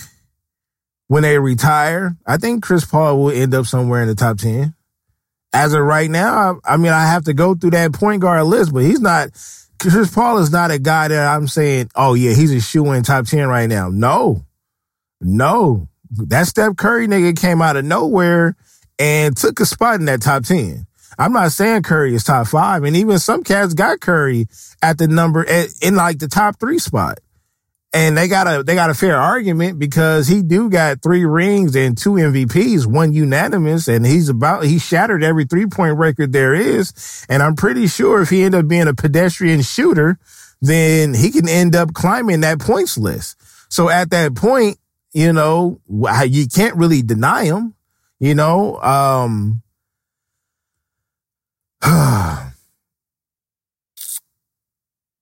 when 1.08 1.22
they 1.22 1.38
retire? 1.38 2.16
I 2.26 2.36
think 2.36 2.62
Chris 2.62 2.84
Paul 2.84 3.22
will 3.22 3.30
end 3.30 3.54
up 3.54 3.66
somewhere 3.66 4.02
in 4.02 4.08
the 4.08 4.14
top 4.14 4.38
ten 4.38 4.74
as 5.54 5.72
of 5.72 5.82
right 5.82 6.10
now, 6.10 6.60
I, 6.64 6.74
I, 6.74 6.76
mean, 6.76 6.92
I 6.92 7.06
have 7.06 7.24
to 7.24 7.32
go 7.32 7.54
through 7.54 7.70
that 7.70 7.92
point 7.92 8.20
guard 8.20 8.44
list, 8.44 8.72
but 8.74 8.82
he's 8.82 9.00
not. 9.00 9.30
Chris 9.80 10.14
Paul 10.14 10.38
is 10.38 10.50
not 10.50 10.70
a 10.70 10.78
guy 10.78 11.08
that 11.08 11.34
I'm 11.34 11.46
saying, 11.46 11.90
oh 11.94 12.14
yeah, 12.14 12.32
he's 12.32 12.52
a 12.52 12.60
shoe 12.60 12.92
in 12.92 13.02
top 13.02 13.26
ten 13.26 13.46
right 13.48 13.68
now. 13.68 13.88
No, 13.90 14.44
no, 15.20 15.88
that 16.10 16.46
Steph 16.46 16.76
Curry 16.76 17.06
nigga 17.06 17.38
came 17.38 17.60
out 17.60 17.76
of 17.76 17.84
nowhere 17.84 18.56
and 18.98 19.36
took 19.36 19.60
a 19.60 19.66
spot 19.66 19.96
in 19.96 20.06
that 20.06 20.22
top 20.22 20.44
ten. 20.44 20.86
I'm 21.18 21.32
not 21.32 21.52
saying 21.52 21.82
Curry 21.82 22.14
is 22.14 22.24
top 22.24 22.46
five, 22.46 22.82
and 22.84 22.96
even 22.96 23.18
some 23.18 23.44
cats 23.44 23.74
got 23.74 24.00
Curry 24.00 24.46
at 24.82 24.98
the 24.98 25.06
number 25.06 25.44
in 25.44 25.94
like 25.94 26.18
the 26.18 26.28
top 26.28 26.58
three 26.58 26.78
spot 26.78 27.18
and 27.94 28.18
they 28.18 28.26
got 28.26 28.48
a 28.48 28.64
they 28.64 28.74
got 28.74 28.90
a 28.90 28.94
fair 28.94 29.16
argument 29.16 29.78
because 29.78 30.26
he 30.26 30.42
do 30.42 30.68
got 30.68 31.00
three 31.00 31.24
rings 31.24 31.76
and 31.76 31.96
two 31.96 32.14
MVPs, 32.14 32.86
one 32.86 33.12
unanimous, 33.12 33.86
and 33.86 34.04
he's 34.04 34.28
about 34.28 34.64
he 34.64 34.80
shattered 34.80 35.22
every 35.22 35.44
three 35.44 35.66
point 35.66 35.96
record 35.96 36.32
there 36.32 36.52
is. 36.54 37.24
And 37.28 37.40
I'm 37.40 37.54
pretty 37.54 37.86
sure 37.86 38.20
if 38.20 38.30
he 38.30 38.42
end 38.42 38.56
up 38.56 38.66
being 38.66 38.88
a 38.88 38.94
pedestrian 38.94 39.62
shooter, 39.62 40.18
then 40.60 41.14
he 41.14 41.30
can 41.30 41.48
end 41.48 41.76
up 41.76 41.94
climbing 41.94 42.40
that 42.40 42.58
points 42.58 42.98
list. 42.98 43.36
So 43.72 43.88
at 43.88 44.10
that 44.10 44.34
point, 44.34 44.78
you 45.12 45.32
know, 45.32 45.80
you 46.26 46.48
can't 46.48 46.76
really 46.76 47.02
deny 47.02 47.44
him. 47.44 47.74
You 48.18 48.34
know, 48.34 48.80
um, 48.80 49.62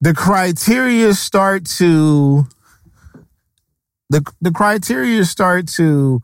the 0.00 0.14
criteria 0.14 1.12
start 1.12 1.66
to 1.66 2.46
the 4.12 4.32
the 4.40 4.52
criteria 4.52 5.24
start 5.24 5.66
to 5.68 6.20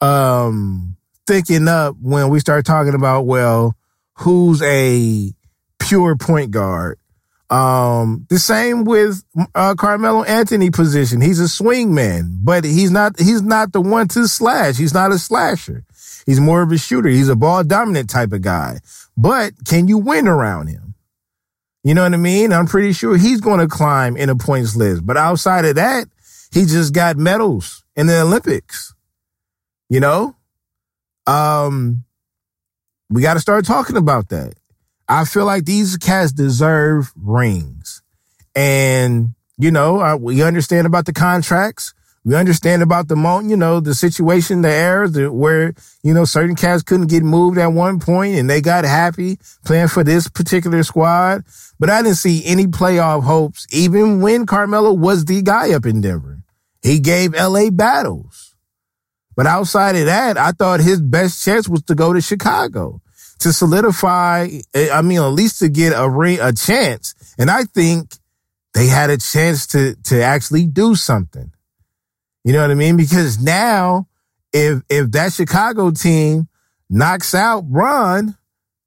um 0.00 0.96
thicken 1.26 1.68
up 1.68 1.94
when 2.00 2.30
we 2.30 2.40
start 2.40 2.64
talking 2.64 2.94
about 2.94 3.22
well 3.22 3.76
who's 4.14 4.62
a 4.62 5.32
pure 5.78 6.16
point 6.16 6.50
guard? 6.50 6.98
Um 7.50 8.26
the 8.28 8.38
same 8.38 8.84
with 8.84 9.22
uh 9.54 9.74
Carmelo 9.76 10.22
Anthony 10.24 10.70
position. 10.70 11.20
He's 11.20 11.40
a 11.40 11.48
swing 11.48 11.94
man 11.94 12.38
but 12.42 12.64
he's 12.64 12.90
not 12.90 13.18
he's 13.18 13.42
not 13.42 13.72
the 13.72 13.80
one 13.80 14.08
to 14.08 14.26
slash. 14.26 14.76
He's 14.76 14.94
not 14.94 15.12
a 15.12 15.18
slasher. 15.18 15.84
He's 16.26 16.40
more 16.40 16.62
of 16.62 16.72
a 16.72 16.78
shooter. 16.78 17.08
He's 17.08 17.28
a 17.28 17.36
ball 17.36 17.64
dominant 17.64 18.10
type 18.10 18.32
of 18.32 18.42
guy. 18.42 18.80
But 19.16 19.52
can 19.64 19.88
you 19.88 19.98
win 19.98 20.28
around 20.28 20.68
him? 20.68 20.94
You 21.84 21.94
know 21.94 22.02
what 22.02 22.12
I 22.12 22.18
mean? 22.18 22.52
I'm 22.52 22.66
pretty 22.66 22.92
sure 22.92 23.16
he's 23.16 23.40
going 23.40 23.60
to 23.60 23.68
climb 23.68 24.16
in 24.16 24.28
a 24.28 24.36
points 24.36 24.76
list. 24.76 25.06
But 25.06 25.16
outside 25.16 25.64
of 25.64 25.76
that, 25.76 26.06
he 26.52 26.66
just 26.66 26.92
got 26.94 27.16
medals 27.16 27.84
in 27.96 28.06
the 28.06 28.20
Olympics. 28.20 28.94
You 29.88 30.00
know? 30.00 30.36
Um, 31.26 32.04
we 33.10 33.22
got 33.22 33.34
to 33.34 33.40
start 33.40 33.64
talking 33.64 33.96
about 33.96 34.28
that. 34.30 34.54
I 35.08 35.24
feel 35.24 35.46
like 35.46 35.64
these 35.64 35.96
cats 35.96 36.32
deserve 36.32 37.12
rings. 37.16 38.02
And, 38.54 39.34
you 39.56 39.70
know, 39.70 40.00
I, 40.00 40.14
we 40.14 40.42
understand 40.42 40.86
about 40.86 41.06
the 41.06 41.12
contracts. 41.12 41.94
We 42.24 42.34
understand 42.34 42.82
about 42.82 43.08
the 43.08 43.16
moment, 43.16 43.48
you 43.48 43.56
know, 43.56 43.80
the 43.80 43.94
situation, 43.94 44.60
the 44.60 44.70
era 44.70 45.08
the, 45.08 45.32
where, 45.32 45.72
you 46.02 46.12
know, 46.12 46.26
certain 46.26 46.56
cats 46.56 46.82
couldn't 46.82 47.06
get 47.06 47.22
moved 47.22 47.56
at 47.56 47.68
one 47.68 48.00
point 48.00 48.36
and 48.36 48.50
they 48.50 48.60
got 48.60 48.84
happy 48.84 49.38
playing 49.64 49.88
for 49.88 50.04
this 50.04 50.28
particular 50.28 50.82
squad. 50.82 51.44
But 51.78 51.88
I 51.88 52.02
didn't 52.02 52.16
see 52.16 52.44
any 52.44 52.66
playoff 52.66 53.22
hopes, 53.22 53.66
even 53.70 54.20
when 54.20 54.44
Carmelo 54.44 54.92
was 54.92 55.24
the 55.24 55.40
guy 55.40 55.72
up 55.72 55.86
in 55.86 56.02
Denver. 56.02 56.37
He 56.82 57.00
gave 57.00 57.34
LA 57.34 57.70
battles. 57.70 58.54
But 59.36 59.46
outside 59.46 59.94
of 59.96 60.06
that, 60.06 60.36
I 60.36 60.50
thought 60.52 60.80
his 60.80 61.00
best 61.00 61.44
chance 61.44 61.68
was 61.68 61.82
to 61.84 61.94
go 61.94 62.12
to 62.12 62.20
Chicago 62.20 63.00
to 63.40 63.52
solidify, 63.52 64.48
I 64.74 65.02
mean, 65.02 65.18
at 65.18 65.28
least 65.28 65.60
to 65.60 65.68
get 65.68 65.92
a 65.94 66.08
ring, 66.08 66.38
a 66.40 66.52
chance. 66.52 67.14
And 67.38 67.50
I 67.50 67.64
think 67.64 68.14
they 68.74 68.88
had 68.88 69.10
a 69.10 69.18
chance 69.18 69.66
to, 69.68 69.94
to 70.04 70.22
actually 70.22 70.66
do 70.66 70.94
something. 70.94 71.52
You 72.44 72.52
know 72.52 72.62
what 72.62 72.70
I 72.70 72.74
mean? 72.74 72.96
Because 72.96 73.40
now, 73.40 74.08
if, 74.52 74.82
if 74.88 75.10
that 75.12 75.32
Chicago 75.32 75.90
team 75.90 76.48
knocks 76.90 77.34
out 77.34 77.64
Bron, 77.64 78.36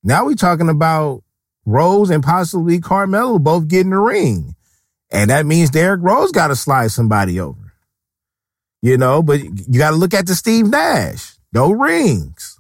now 0.04 0.26
we're 0.26 0.36
talking 0.36 0.70
about 0.70 1.24
Rose 1.66 2.10
and 2.10 2.24
possibly 2.24 2.82
Carmelo 2.82 3.40
both 3.40 3.68
getting 3.68 3.94
a 3.94 4.02
ring. 4.02 4.56
And 5.12 5.30
that 5.30 5.46
means 5.46 5.70
Derrick 5.70 6.02
Rose 6.02 6.32
got 6.32 6.48
to 6.48 6.56
slide 6.56 6.92
somebody 6.92 7.40
over 7.40 7.61
you 8.82 8.98
know, 8.98 9.22
but 9.22 9.42
you 9.42 9.78
got 9.78 9.92
to 9.92 9.96
look 9.96 10.14
at 10.14 10.28
the 10.28 10.36
Steve 10.36 10.68
Nash, 10.68 11.36
no 11.54 11.72
rings. 11.72 12.60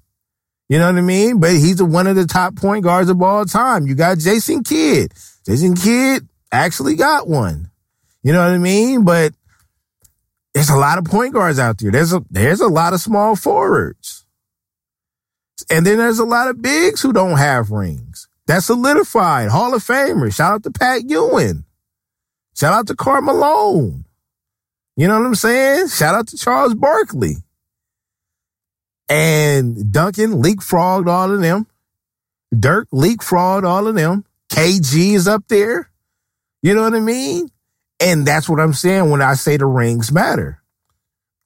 You 0.69 0.77
know 0.77 0.85
what 0.85 0.97
I 0.97 1.01
mean? 1.01 1.39
But 1.39 1.51
he's 1.51 1.83
one 1.83 2.07
of 2.07 2.15
the 2.15 2.25
top 2.25 2.55
point 2.55 2.83
guards 2.83 3.09
of 3.09 3.21
all 3.21 3.43
time. 3.45 3.87
You 3.87 3.95
got 3.95 4.19
Jason 4.19 4.63
Kidd. 4.63 5.11
Jason 5.45 5.75
Kidd 5.75 6.27
actually 6.51 6.95
got 6.95 7.27
one. 7.27 7.69
You 8.23 8.31
know 8.31 8.39
what 8.39 8.53
I 8.53 8.57
mean? 8.57 9.03
But 9.03 9.33
there's 10.53 10.69
a 10.69 10.77
lot 10.77 10.97
of 10.97 11.05
point 11.05 11.33
guards 11.33 11.59
out 11.59 11.77
there. 11.79 11.91
There's 11.91 12.13
a 12.13 12.23
there's 12.29 12.61
a 12.61 12.67
lot 12.67 12.93
of 12.93 13.01
small 13.01 13.35
forwards. 13.35 14.25
And 15.69 15.85
then 15.85 15.97
there's 15.97 16.19
a 16.19 16.25
lot 16.25 16.49
of 16.49 16.61
bigs 16.61 17.01
who 17.01 17.13
don't 17.13 17.37
have 17.37 17.71
rings. 17.71 18.27
That's 18.47 18.65
solidified. 18.65 19.49
Hall 19.49 19.73
of 19.73 19.83
Famer. 19.83 20.33
Shout 20.33 20.53
out 20.53 20.63
to 20.63 20.71
Pat 20.71 21.03
Ewing. 21.05 21.65
Shout 22.55 22.73
out 22.73 22.87
to 22.87 22.95
Karl 22.95 23.21
Malone. 23.21 24.05
You 25.01 25.07
know 25.07 25.17
what 25.17 25.25
I'm 25.25 25.33
saying? 25.33 25.87
Shout 25.87 26.13
out 26.13 26.27
to 26.27 26.37
Charles 26.37 26.75
Barkley. 26.75 27.37
And 29.09 29.91
Duncan 29.91 30.43
leapfrogged 30.43 31.07
all 31.07 31.33
of 31.33 31.41
them. 31.41 31.65
Dirk 32.55 32.87
leapfrogged 32.91 33.63
all 33.63 33.87
of 33.87 33.95
them. 33.95 34.25
KG 34.53 35.15
is 35.15 35.27
up 35.27 35.45
there. 35.47 35.89
You 36.61 36.75
know 36.75 36.83
what 36.83 36.93
I 36.93 36.99
mean? 36.99 37.49
And 37.99 38.27
that's 38.27 38.47
what 38.47 38.59
I'm 38.59 38.73
saying 38.73 39.09
when 39.09 39.23
I 39.23 39.33
say 39.33 39.57
the 39.57 39.65
rings 39.65 40.11
matter. 40.11 40.61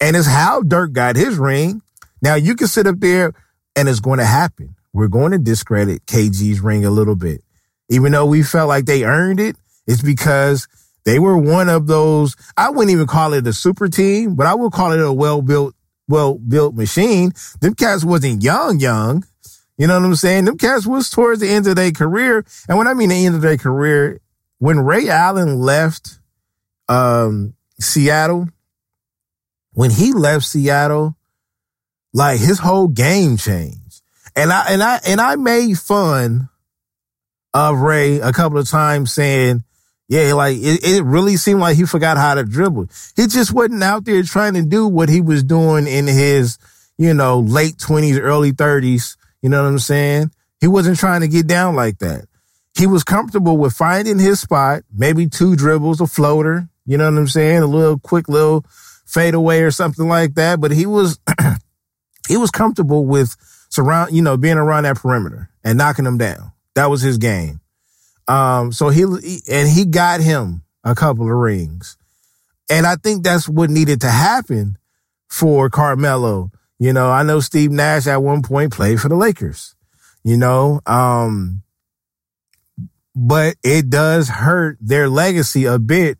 And 0.01 0.17
it's 0.17 0.27
how 0.27 0.61
Dirk 0.61 0.91
got 0.91 1.15
his 1.15 1.37
ring. 1.37 1.81
Now 2.21 2.35
you 2.35 2.57
can 2.57 2.67
sit 2.67 2.87
up 2.87 2.99
there 2.99 3.31
and 3.73 3.87
it's 3.87 4.01
going 4.01 4.19
to 4.19 4.25
happen. 4.25 4.75
We're 4.91 5.07
going 5.07 5.31
to 5.31 5.39
discredit 5.39 6.05
KG's 6.07 6.59
ring 6.59 6.83
a 6.83 6.91
little 6.91 7.15
bit. 7.15 7.41
Even 7.87 8.11
though 8.11 8.25
we 8.25 8.43
felt 8.43 8.67
like 8.67 8.83
they 8.83 9.05
earned 9.05 9.39
it, 9.39 9.55
it's 9.87 10.01
because 10.01 10.67
they 11.05 11.19
were 11.19 11.37
one 11.37 11.69
of 11.69 11.87
those, 11.87 12.35
I 12.57 12.71
wouldn't 12.71 12.91
even 12.91 13.07
call 13.07 13.33
it 13.33 13.47
a 13.47 13.53
super 13.53 13.87
team, 13.87 14.35
but 14.35 14.47
I 14.47 14.55
would 14.55 14.71
call 14.71 14.91
it 14.91 14.99
a 14.99 15.13
well 15.13 15.41
built, 15.41 15.75
well 16.07 16.35
built 16.35 16.75
machine. 16.75 17.31
Them 17.61 17.75
cats 17.75 18.03
wasn't 18.03 18.43
young, 18.43 18.79
young. 18.79 19.23
You 19.77 19.87
know 19.87 19.99
what 19.99 20.05
I'm 20.05 20.15
saying? 20.15 20.45
Them 20.45 20.57
cats 20.57 20.87
was 20.87 21.09
towards 21.09 21.41
the 21.41 21.49
end 21.49 21.67
of 21.67 21.75
their 21.75 21.91
career. 21.91 22.45
And 22.67 22.77
when 22.77 22.87
I 22.87 22.93
mean 22.93 23.09
the 23.09 23.25
end 23.25 23.35
of 23.35 23.41
their 23.41 23.57
career, 23.57 24.19
when 24.57 24.79
Ray 24.79 25.09
Allen 25.09 25.59
left, 25.59 26.19
um, 26.87 27.53
Seattle, 27.79 28.47
when 29.73 29.91
he 29.91 30.13
left 30.13 30.45
Seattle, 30.45 31.17
like 32.13 32.39
his 32.39 32.59
whole 32.59 32.87
game 32.87 33.37
changed. 33.37 34.01
And 34.35 34.51
I, 34.51 34.67
and 34.69 34.81
I, 34.81 35.01
and 35.05 35.21
I 35.21 35.35
made 35.35 35.77
fun 35.77 36.49
of 37.53 37.77
Ray 37.77 38.19
a 38.19 38.31
couple 38.31 38.57
of 38.57 38.67
times 38.67 39.13
saying, 39.13 39.64
yeah, 40.07 40.33
like 40.33 40.57
it, 40.57 40.83
it 40.83 41.03
really 41.03 41.35
seemed 41.35 41.59
like 41.59 41.77
he 41.77 41.85
forgot 41.85 42.17
how 42.17 42.35
to 42.35 42.43
dribble. 42.43 42.87
He 43.15 43.27
just 43.27 43.53
wasn't 43.53 43.83
out 43.83 44.05
there 44.05 44.21
trying 44.23 44.53
to 44.53 44.61
do 44.61 44.87
what 44.87 45.09
he 45.09 45.21
was 45.21 45.43
doing 45.43 45.87
in 45.87 46.05
his, 46.07 46.57
you 46.97 47.13
know, 47.13 47.39
late 47.39 47.77
twenties, 47.79 48.17
early 48.19 48.51
thirties. 48.51 49.17
You 49.41 49.49
know 49.49 49.63
what 49.63 49.69
I'm 49.69 49.79
saying? 49.79 50.31
He 50.61 50.67
wasn't 50.67 50.97
trying 50.99 51.21
to 51.21 51.27
get 51.27 51.47
down 51.47 51.75
like 51.75 51.99
that. 51.99 52.25
he 52.77 52.87
was 52.87 53.03
comfortable 53.03 53.57
with 53.57 53.73
finding 53.73 54.19
his 54.19 54.39
spot, 54.39 54.83
maybe 54.93 55.27
two 55.27 55.55
dribbles, 55.55 56.01
a 56.01 56.07
floater, 56.07 56.67
you 56.85 56.97
know 56.97 57.09
what 57.09 57.17
I'm 57.17 57.27
saying? 57.27 57.59
A 57.59 57.67
little 57.67 57.97
quick 57.99 58.27
little 58.27 58.65
fadeaway 59.05 59.61
or 59.61 59.71
something 59.71 60.07
like 60.07 60.35
that. 60.35 60.59
But 60.59 60.71
he 60.71 60.85
was, 60.85 61.19
he 62.27 62.37
was 62.37 62.51
comfortable 62.51 63.05
with 63.05 63.35
surround, 63.69 64.13
you 64.13 64.21
know, 64.21 64.37
being 64.37 64.57
around 64.57 64.83
that 64.83 64.97
perimeter 64.97 65.49
and 65.63 65.77
knocking 65.77 66.05
them 66.05 66.17
down. 66.17 66.51
That 66.75 66.89
was 66.89 67.01
his 67.01 67.17
game. 67.17 67.61
Um, 68.27 68.71
so 68.71 68.89
he, 68.89 69.03
and 69.49 69.69
he 69.69 69.85
got 69.85 70.21
him 70.21 70.63
a 70.83 70.95
couple 70.95 71.25
of 71.25 71.37
rings. 71.37 71.97
And 72.69 72.85
I 72.85 72.95
think 72.95 73.23
that's 73.23 73.47
what 73.47 73.69
needed 73.69 74.01
to 74.01 74.09
happen 74.09 74.77
for 75.29 75.69
Carmelo. 75.69 76.51
You 76.79 76.93
know, 76.93 77.09
I 77.09 77.23
know 77.23 77.39
Steve 77.39 77.71
Nash 77.71 78.07
at 78.07 78.21
one 78.21 78.41
point 78.41 78.73
played 78.73 78.99
for 78.99 79.09
the 79.09 79.15
Lakers, 79.15 79.75
you 80.23 80.37
know, 80.37 80.81
um, 80.85 81.63
but 83.15 83.55
it 83.63 83.89
does 83.89 84.27
hurt 84.27 84.77
their 84.81 85.07
legacy 85.07 85.65
a 85.65 85.79
bit 85.79 86.17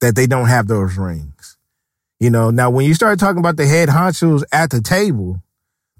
that 0.00 0.16
they 0.16 0.26
don't 0.26 0.48
have 0.48 0.66
those 0.66 0.96
rings. 0.96 1.56
You 2.18 2.30
know, 2.30 2.50
now 2.50 2.70
when 2.70 2.86
you 2.86 2.94
start 2.94 3.18
talking 3.18 3.38
about 3.38 3.56
the 3.56 3.66
head 3.66 3.88
honchos 3.88 4.42
at 4.52 4.70
the 4.70 4.80
table, 4.80 5.42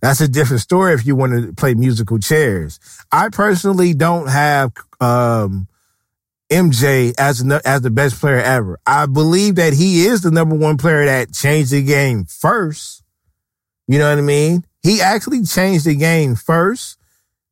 that's 0.03 0.21
a 0.21 0.29
different 0.29 0.61
story 0.61 0.95
if 0.95 1.07
you 1.07 1.15
want 1.15 1.33
to 1.33 1.53
play 1.55 1.75
musical 1.75 2.19
chairs. 2.19 2.81
I 3.13 3.29
personally 3.29 3.95
don't 3.95 4.27
have 4.27 4.73
um, 5.01 5.69
MJ 6.51 7.15
as 7.19 7.41
as 7.65 7.83
the 7.83 7.91
best 7.91 8.21
player 8.21 8.41
ever. 8.41 8.81
I 8.85 9.07
believe 9.07 9.55
that 9.55 9.73
he 9.73 10.05
is 10.05 10.23
the 10.23 10.33
number 10.33 10.57
one 10.57 10.77
player 10.77 11.07
that 11.07 11.33
changed 11.33 11.71
the 11.71 11.85
game 11.85 12.25
first. 12.25 13.05
You 13.87 14.01
know 14.01 14.09
what 14.09 14.19
I 14.19 14.23
mean? 14.23 14.65
He 14.83 15.01
actually 15.01 15.45
changed 15.45 15.87
the 15.87 15.95
game 15.95 16.35
first. 16.35 16.99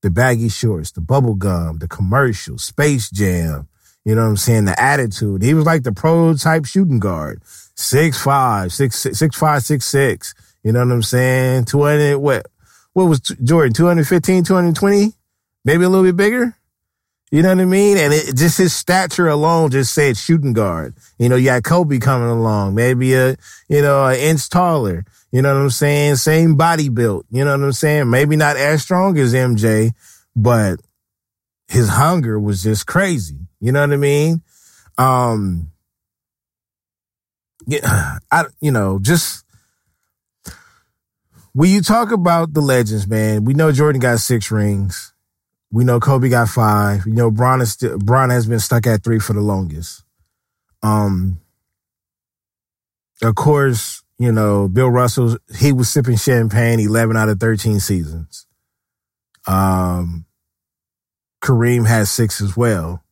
The 0.03 0.11
baggy 0.11 0.49
shorts, 0.49 0.91
the 0.91 1.01
bubble 1.01 1.35
gum, 1.35 1.79
the 1.79 1.87
commercial, 1.87 2.59
Space 2.59 3.11
Jam. 3.11 3.69
You 4.05 4.15
know 4.17 4.23
what 4.23 4.29
I'm 4.29 4.37
saying? 4.39 4.65
The 4.65 4.81
attitude. 4.83 5.43
He 5.43 5.55
was 5.55 5.67
like 5.67 5.85
the 5.85 5.93
prototype 5.93 6.65
shooting 6.65 6.99
guard. 6.99 7.43
Six 7.77 8.21
five, 8.21 8.73
six 8.73 8.97
six 8.97 9.37
five, 9.37 9.63
six 9.63 9.85
six. 9.85 10.35
You 10.63 10.73
know 10.73 10.81
what 10.81 10.93
I'm 10.93 11.03
saying? 11.03 11.65
200, 11.67 12.19
what, 12.19 12.47
what 12.93 13.05
was 13.05 13.21
Jordan? 13.21 13.73
215, 13.73 14.45
220? 14.45 15.13
Maybe 15.65 15.85
a 15.85 15.89
little 15.89 16.05
bit 16.05 16.17
bigger? 16.17 16.57
You 17.31 17.43
know 17.43 17.51
what 17.51 17.61
I 17.61 17.65
mean? 17.65 17.97
And 17.97 18.13
it 18.13 18.35
just 18.35 18.59
his 18.59 18.75
stature 18.75 19.29
alone 19.29 19.71
just 19.71 19.95
said 19.95 20.17
shooting 20.17 20.53
guard. 20.53 20.95
You 21.19 21.29
know, 21.29 21.37
you 21.37 21.47
got 21.47 21.63
Kobe 21.63 21.99
coming 21.99 22.29
along, 22.29 22.75
maybe 22.75 23.15
a, 23.15 23.37
you 23.69 23.83
know, 23.83 24.05
an 24.07 24.17
inch 24.17 24.49
taller. 24.49 25.05
You 25.31 25.43
know 25.43 25.55
what 25.55 25.63
I'm 25.63 25.71
saying? 25.71 26.17
Same 26.17 26.57
body 26.57 26.89
built. 26.89 27.27
You 27.31 27.45
know 27.45 27.57
what 27.57 27.65
I'm 27.65 27.73
saying? 27.73 28.11
Maybe 28.11 28.35
not 28.35 28.57
as 28.57 28.83
strong 28.83 29.17
as 29.17 29.33
MJ, 29.33 29.93
but 30.35 30.81
his 31.69 31.89
hunger 31.89 32.39
was 32.41 32.65
just 32.65 32.87
crazy. 32.87 33.39
You 33.61 33.71
know 33.71 33.81
what 33.81 33.93
I 33.93 33.97
mean? 33.97 34.43
Um, 34.99 35.71
yeah, 37.67 38.19
I, 38.33 38.47
you 38.61 38.73
know, 38.73 38.99
just 39.01 39.45
when 41.53 41.71
you 41.71 41.83
talk 41.83 42.13
about 42.13 42.55
the 42.55 42.61
legends, 42.61 43.07
man, 43.07 43.45
we 43.45 43.55
know 43.55 43.73
Jordan 43.73 44.01
got 44.01 44.21
six 44.21 44.51
rings. 44.51 45.13
We 45.73 45.85
know 45.85 46.01
Kobe 46.01 46.29
got 46.29 46.49
five. 46.49 47.07
You 47.07 47.15
know, 47.15 47.31
Bron 47.31 47.61
is 47.61 47.73
still, 47.73 47.99
Bron 47.99 48.31
has 48.31 48.47
been 48.47 48.61
stuck 48.61 48.87
at 48.87 49.03
three 49.03 49.19
for 49.19 49.33
the 49.33 49.41
longest. 49.41 50.05
Um, 50.83 51.41
of 53.23 53.35
course, 53.35 54.03
you 54.19 54.33
know, 54.33 54.69
Bill 54.69 54.91
Russell, 54.91 55.37
he 55.57 55.73
was 55.73 55.89
sipping 55.89 56.17
champagne 56.17 56.81
11 56.81 57.17
out 57.17 57.29
of 57.29 57.39
13 57.41 57.81
seasons. 57.81 58.47
Um, 59.47 60.27
Kareem 61.43 61.87
has 61.87 62.11
six 62.11 62.41
as 62.41 62.57
well. 62.57 63.03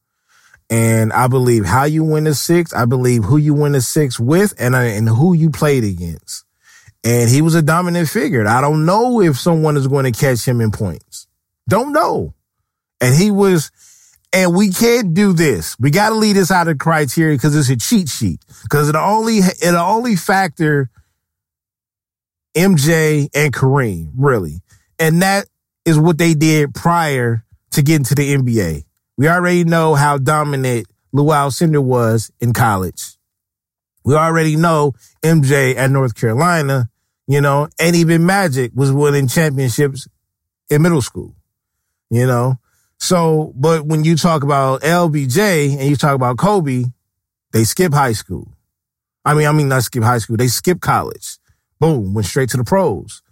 And 0.71 1.13
I 1.13 1.29
believe 1.29 1.65
how 1.65 1.85
you 1.85 2.05
win 2.05 2.25
the 2.25 2.35
six, 2.35 2.75
I 2.75 2.85
believe 2.85 3.25
who 3.25 3.39
you 3.39 3.55
win 3.55 3.73
the 3.73 3.81
six 3.81 4.21
with 4.21 4.53
and, 4.59 4.75
and 4.75 5.09
who 5.09 5.33
you 5.33 5.51
played 5.51 5.83
against. 5.83 6.45
And 7.09 7.31
he 7.31 7.41
was 7.41 7.55
a 7.55 7.63
dominant 7.63 8.07
figure. 8.11 8.47
I 8.47 8.61
don't 8.61 8.85
know 8.85 9.23
if 9.23 9.39
someone 9.39 9.79
is 9.79 9.89
going 9.89 10.05
to 10.05 10.13
catch 10.13 10.47
him 10.47 10.61
in 10.61 10.71
points. 10.71 11.27
Don't 11.67 11.95
know. 11.95 12.35
And 13.01 13.15
he 13.15 13.31
was, 13.31 13.71
and 14.31 14.55
we 14.55 14.69
can't 14.69 15.15
do 15.15 15.33
this. 15.33 15.75
We 15.81 15.91
got 15.91 16.11
to 16.11 16.17
leave 16.17 16.35
this 16.35 16.51
out 16.51 16.69
of 16.69 16.77
criteria 16.77 17.35
because 17.35 17.57
it's 17.57 17.71
a 17.71 17.77
cheat 17.77 18.11
sheet. 18.11 18.41
Because 18.63 18.91
it 18.91 18.95
only, 18.95 19.39
it 19.39 19.75
only 19.75 20.17
factor 20.17 20.91
MJ 22.55 23.31
and 23.35 23.55
Kareem, 23.55 24.11
really. 24.15 24.61
And 24.99 25.23
that 25.23 25.47
is 25.87 25.99
what 25.99 26.19
they 26.19 26.35
did 26.35 26.75
prior 26.75 27.43
to 27.71 27.81
getting 27.81 28.05
to 28.05 28.15
the 28.17 28.37
NBA. 28.37 28.85
We 29.17 29.29
already 29.31 29.65
know 29.65 29.95
how 29.95 30.19
dominant 30.19 30.87
Lew 31.15 31.29
Alcindor 31.29 31.83
was 31.83 32.31
in 32.39 32.53
college. 32.53 33.17
We 34.05 34.15
already 34.15 34.57
know 34.57 34.93
MJ 35.23 35.75
at 35.75 35.91
North 35.91 36.15
Carolina, 36.15 36.91
you 37.29 37.41
know, 37.41 37.69
and 37.79 37.95
even 37.95 38.27
Magic 38.27 38.73
was 38.75 38.91
winning 38.91 39.29
championships 39.29 40.09
in 40.71 40.83
middle 40.83 41.03
school, 41.03 41.35
you 42.11 42.27
know. 42.27 42.59
So, 42.99 43.53
but 43.55 43.87
when 43.87 44.03
you 44.03 44.17
talk 44.17 44.43
about 44.43 44.81
LBJ 44.81 45.79
and 45.79 45.89
you 45.89 45.95
talk 45.95 46.15
about 46.15 46.39
Kobe, 46.39 46.87
they 47.53 47.65
skip 47.65 47.93
high 47.93 48.13
school. 48.13 48.53
I 49.25 49.35
mean, 49.35 49.47
I 49.47 49.53
mean, 49.53 49.69
not 49.69 49.85
skip 49.85 50.03
high 50.03 50.19
school. 50.19 50.37
They 50.37 50.49
skip 50.49 50.81
college. 50.81 51.39
Boom, 51.79 52.15
went 52.15 52.27
straight 52.27 52.49
to 52.51 52.57
the 52.57 52.65
pros. 52.65 53.23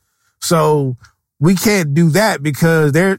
So 0.41 0.97
we 1.41 1.55
can't 1.57 1.95
do 1.95 2.11
that 2.11 2.43
because 2.43 2.93
they're 2.93 3.19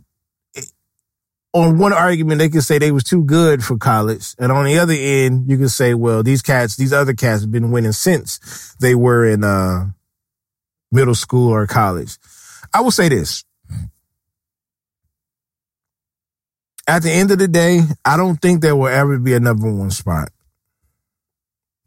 on 1.54 1.80
one 1.80 1.94
argument, 1.94 2.38
they 2.40 2.50
can 2.50 2.62
say 2.62 2.78
they 2.78 2.92
was 2.92 3.04
too 3.04 3.24
good 3.24 3.64
for 3.64 3.78
college. 3.78 4.36
And 4.38 4.52
on 4.52 4.66
the 4.66 4.78
other 4.78 4.94
end, 4.94 5.50
you 5.50 5.58
can 5.58 5.70
say, 5.70 5.96
well, 5.96 6.22
these 6.22 6.44
cats, 6.44 6.76
these 6.76 6.94
other 6.94 7.14
cats 7.14 7.42
have 7.42 7.52
been 7.52 7.72
winning 7.72 7.94
since 7.94 8.76
they 8.80 8.94
were 8.94 9.26
in, 9.26 9.44
uh, 9.44 9.88
middle 10.92 11.16
school 11.16 11.52
or 11.52 11.68
college. 11.68 12.18
I 12.74 12.82
will 12.82 12.92
say 12.92 13.10
this. 13.10 13.44
At 16.88 17.04
the 17.04 17.12
end 17.12 17.32
of 17.32 17.38
the 17.38 17.50
day, 17.50 17.82
I 18.06 18.16
don't 18.16 18.38
think 18.38 18.62
there 18.62 18.76
will 18.76 18.88
ever 18.88 19.20
be 19.20 19.34
a 19.34 19.40
number 19.40 19.72
one 19.72 19.92
spot. 19.92 20.30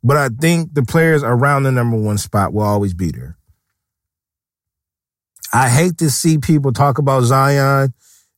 But 0.03 0.17
I 0.17 0.29
think 0.29 0.75
the 0.75 0.83
players 0.83 1.23
around 1.23 1.63
the 1.63 1.73
number 1.73 1.97
one 1.97 2.19
spot 2.19 2.53
will 2.53 2.63
always 2.63 2.95
be 2.95 3.11
there. 3.11 3.37
I 5.53 5.69
hate 5.69 5.99
to 5.99 6.11
see 6.11 6.39
people 6.39 6.73
talk 6.73 6.99
about 6.99 7.23
Zion 7.23 7.93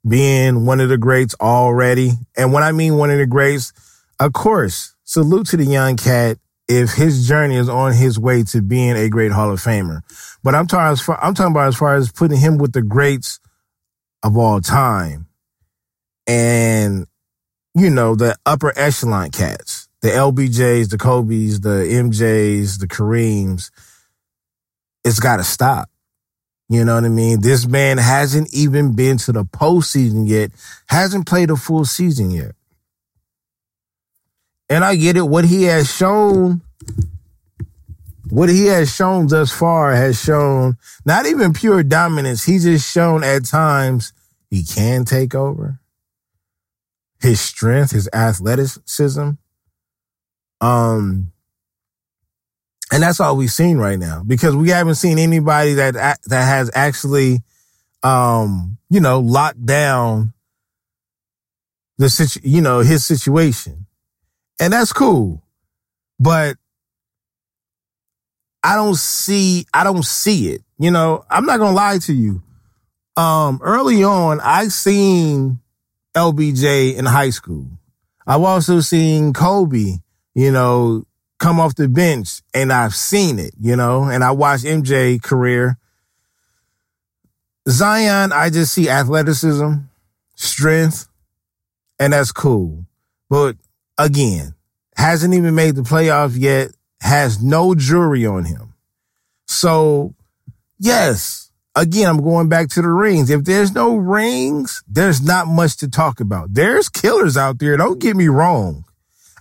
being 0.08 0.64
one 0.64 0.80
of 0.80 0.88
the 0.88 0.98
greats 0.98 1.34
already. 1.40 2.12
And 2.36 2.52
when 2.52 2.62
I 2.62 2.72
mean 2.72 2.96
one 2.96 3.10
of 3.10 3.18
the 3.18 3.26
greats, 3.26 3.72
of 4.18 4.32
course, 4.32 4.94
salute 5.04 5.46
to 5.48 5.56
the 5.56 5.64
young 5.64 5.96
cat 5.96 6.38
if 6.78 6.92
his 6.92 7.26
journey 7.26 7.56
is 7.56 7.68
on 7.68 7.92
his 7.92 8.18
way 8.18 8.42
to 8.44 8.62
being 8.62 8.96
a 8.96 9.08
great 9.08 9.32
Hall 9.32 9.50
of 9.50 9.60
Famer. 9.60 10.02
But 10.42 10.54
I'm 10.54 10.66
talking, 10.66 10.96
far, 10.96 11.22
I'm 11.22 11.34
talking 11.34 11.52
about 11.52 11.68
as 11.68 11.76
far 11.76 11.94
as 11.94 12.10
putting 12.12 12.38
him 12.38 12.58
with 12.58 12.72
the 12.72 12.82
greats 12.82 13.40
of 14.22 14.36
all 14.36 14.60
time 14.60 15.26
and, 16.26 17.06
you 17.74 17.90
know, 17.90 18.14
the 18.14 18.36
upper 18.46 18.72
echelon 18.76 19.30
cats, 19.30 19.88
the 20.00 20.08
LBJs, 20.08 20.90
the 20.90 20.98
Kobe's, 20.98 21.60
the 21.60 21.86
MJs, 21.90 22.78
the 22.78 22.88
Kareems. 22.88 23.70
It's 25.04 25.20
got 25.20 25.38
to 25.38 25.44
stop. 25.44 25.88
You 26.68 26.84
know 26.84 26.94
what 26.94 27.04
I 27.04 27.08
mean? 27.08 27.42
This 27.42 27.66
man 27.66 27.98
hasn't 27.98 28.54
even 28.54 28.94
been 28.94 29.18
to 29.18 29.32
the 29.32 29.44
postseason 29.44 30.26
yet, 30.26 30.52
hasn't 30.86 31.26
played 31.26 31.50
a 31.50 31.56
full 31.56 31.84
season 31.84 32.30
yet. 32.30 32.52
And 34.72 34.82
I 34.82 34.96
get 34.96 35.18
it. 35.18 35.28
What 35.28 35.44
he 35.44 35.64
has 35.64 35.94
shown, 35.94 36.62
what 38.30 38.48
he 38.48 38.64
has 38.68 38.90
shown 38.90 39.26
thus 39.26 39.52
far 39.52 39.94
has 39.94 40.18
shown 40.18 40.78
not 41.04 41.26
even 41.26 41.52
pure 41.52 41.82
dominance. 41.82 42.44
He's 42.44 42.64
just 42.64 42.90
shown 42.90 43.22
at 43.22 43.44
times 43.44 44.14
he 44.48 44.64
can 44.64 45.04
take 45.04 45.34
over. 45.34 45.78
His 47.20 47.38
strength, 47.38 47.90
his 47.90 48.08
athleticism. 48.14 49.32
Um, 50.62 51.32
and 52.90 53.02
that's 53.02 53.20
all 53.20 53.36
we've 53.36 53.50
seen 53.50 53.76
right 53.76 53.98
now 53.98 54.22
because 54.26 54.56
we 54.56 54.70
haven't 54.70 54.94
seen 54.94 55.18
anybody 55.18 55.74
that 55.74 55.92
that 56.24 56.44
has 56.44 56.70
actually, 56.74 57.42
um, 58.02 58.78
you 58.88 59.00
know, 59.00 59.20
locked 59.20 59.66
down 59.66 60.32
the 61.98 62.08
situ, 62.08 62.40
you 62.42 62.62
know, 62.62 62.80
his 62.80 63.04
situation, 63.04 63.86
and 64.62 64.72
that's 64.72 64.92
cool. 64.92 65.42
But 66.20 66.56
I 68.62 68.76
don't 68.76 68.94
see, 68.94 69.66
I 69.74 69.82
don't 69.82 70.04
see 70.04 70.50
it. 70.50 70.62
You 70.78 70.92
know, 70.92 71.24
I'm 71.28 71.46
not 71.46 71.58
gonna 71.58 71.74
lie 71.74 71.98
to 71.98 72.12
you. 72.12 72.42
Um, 73.16 73.58
early 73.60 74.04
on, 74.04 74.40
I 74.40 74.68
seen 74.68 75.58
LBJ 76.14 76.94
in 76.94 77.06
high 77.06 77.30
school. 77.30 77.66
I've 78.24 78.42
also 78.42 78.78
seen 78.78 79.32
Kobe, 79.32 79.96
you 80.34 80.52
know, 80.52 81.06
come 81.40 81.58
off 81.58 81.74
the 81.74 81.88
bench 81.88 82.40
and 82.54 82.72
I've 82.72 82.94
seen 82.94 83.40
it, 83.40 83.54
you 83.60 83.74
know, 83.74 84.04
and 84.04 84.22
I 84.22 84.30
watched 84.30 84.64
MJ 84.64 85.20
career. 85.20 85.76
Zion, 87.68 88.30
I 88.32 88.48
just 88.48 88.74
see 88.74 88.88
athleticism, 88.88 89.72
strength, 90.36 91.08
and 91.98 92.12
that's 92.12 92.30
cool. 92.30 92.86
But 93.28 93.56
again, 93.98 94.54
hasn't 94.96 95.34
even 95.34 95.54
made 95.54 95.74
the 95.74 95.82
playoff 95.82 96.38
yet, 96.38 96.70
has 97.00 97.42
no 97.42 97.74
jury 97.74 98.26
on 98.26 98.44
him. 98.44 98.74
So, 99.46 100.14
yes, 100.78 101.50
again, 101.74 102.08
I'm 102.08 102.22
going 102.22 102.48
back 102.48 102.68
to 102.70 102.82
the 102.82 102.88
rings. 102.88 103.30
If 103.30 103.44
there's 103.44 103.72
no 103.72 103.96
rings, 103.96 104.82
there's 104.88 105.22
not 105.22 105.46
much 105.46 105.76
to 105.78 105.88
talk 105.88 106.20
about. 106.20 106.54
There's 106.54 106.88
killers 106.88 107.36
out 107.36 107.58
there. 107.58 107.76
Don't 107.76 108.00
get 108.00 108.16
me 108.16 108.28
wrong. 108.28 108.84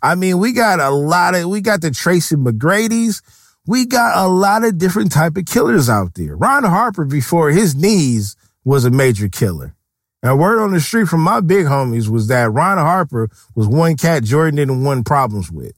I 0.02 0.16
mean, 0.16 0.40
we 0.40 0.52
got 0.52 0.80
a 0.80 0.90
lot 0.90 1.36
of, 1.36 1.48
we 1.48 1.62
got 1.62 1.82
the 1.82 1.92
Tracy 1.92 2.36
McGrady's. 2.36 3.22
We 3.68 3.86
got 3.86 4.18
a 4.18 4.28
lot 4.28 4.64
of 4.64 4.80
different 4.80 5.12
type 5.12 5.38
of 5.38 5.46
killers 5.46 5.88
out 5.88 6.16
there. 6.16 6.36
Ron 6.36 6.64
Harper, 6.64 7.06
before 7.06 7.52
his 7.52 7.76
knees, 7.76 8.36
was 8.64 8.86
a 8.86 8.90
major 8.90 9.30
killer. 9.30 9.76
And 10.24 10.40
word 10.40 10.62
on 10.62 10.72
the 10.72 10.80
street 10.80 11.08
from 11.08 11.22
my 11.22 11.40
big 11.40 11.66
homies 11.66 12.08
was 12.08 12.28
that 12.28 12.52
Ron 12.52 12.78
Harper 12.78 13.30
was 13.56 13.68
one 13.68 13.98
cat 13.98 14.24
Jordan 14.24 14.56
didn't 14.56 14.84
want 14.84 15.06
problems 15.06 15.52
with. 15.52 15.74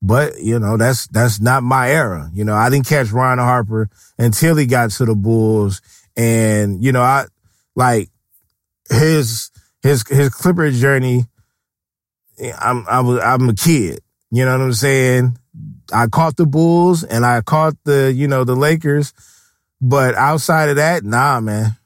But, 0.00 0.40
you 0.40 0.58
know, 0.58 0.76
that's, 0.76 1.06
that's 1.08 1.40
not 1.40 1.62
my 1.62 1.90
era. 1.90 2.30
You 2.32 2.44
know, 2.44 2.54
I 2.54 2.70
didn't 2.70 2.86
catch 2.86 3.10
Ron 3.10 3.38
Harper 3.38 3.90
until 4.16 4.56
he 4.56 4.64
got 4.66 4.90
to 4.92 5.04
the 5.04 5.14
Bulls. 5.14 5.82
And, 6.16 6.82
you 6.82 6.92
know, 6.92 7.02
I 7.02 7.26
like 7.74 8.08
his, 8.88 9.50
his, 9.82 10.06
his 10.08 10.30
Clipper 10.30 10.70
journey. 10.70 11.24
I'm, 12.60 12.86
I 12.88 13.00
was, 13.00 13.20
I'm 13.20 13.48
a 13.48 13.54
kid. 13.54 14.00
You 14.30 14.44
know 14.44 14.56
what 14.56 14.64
I'm 14.64 14.72
saying? 14.72 15.38
I 15.92 16.06
caught 16.06 16.36
the 16.36 16.46
Bulls 16.46 17.02
and 17.02 17.26
I 17.26 17.40
caught 17.40 17.74
the, 17.84 18.12
you 18.14 18.28
know, 18.28 18.44
the 18.44 18.54
Lakers. 18.54 19.12
But 19.80 20.14
outside 20.14 20.68
of 20.68 20.76
that, 20.76 21.04
nah, 21.04 21.40
man. 21.40 21.77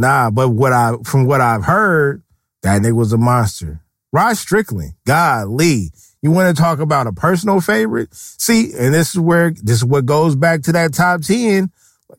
Nah, 0.00 0.30
but 0.30 0.48
what 0.48 0.72
I, 0.72 0.94
from 1.04 1.26
what 1.26 1.42
I've 1.42 1.64
heard, 1.64 2.22
that 2.62 2.80
nigga 2.80 2.94
was 2.94 3.12
a 3.12 3.18
monster. 3.18 3.82
Rod 4.14 4.34
Strickland, 4.38 4.94
God, 5.04 5.48
Lee. 5.48 5.90
You 6.22 6.30
want 6.30 6.56
to 6.56 6.62
talk 6.62 6.78
about 6.78 7.06
a 7.06 7.12
personal 7.12 7.60
favorite? 7.60 8.08
See, 8.14 8.72
and 8.78 8.94
this 8.94 9.10
is 9.10 9.20
where, 9.20 9.50
this 9.50 9.76
is 9.76 9.84
what 9.84 10.06
goes 10.06 10.36
back 10.36 10.62
to 10.62 10.72
that 10.72 10.94
top 10.94 11.20
10. 11.20 11.70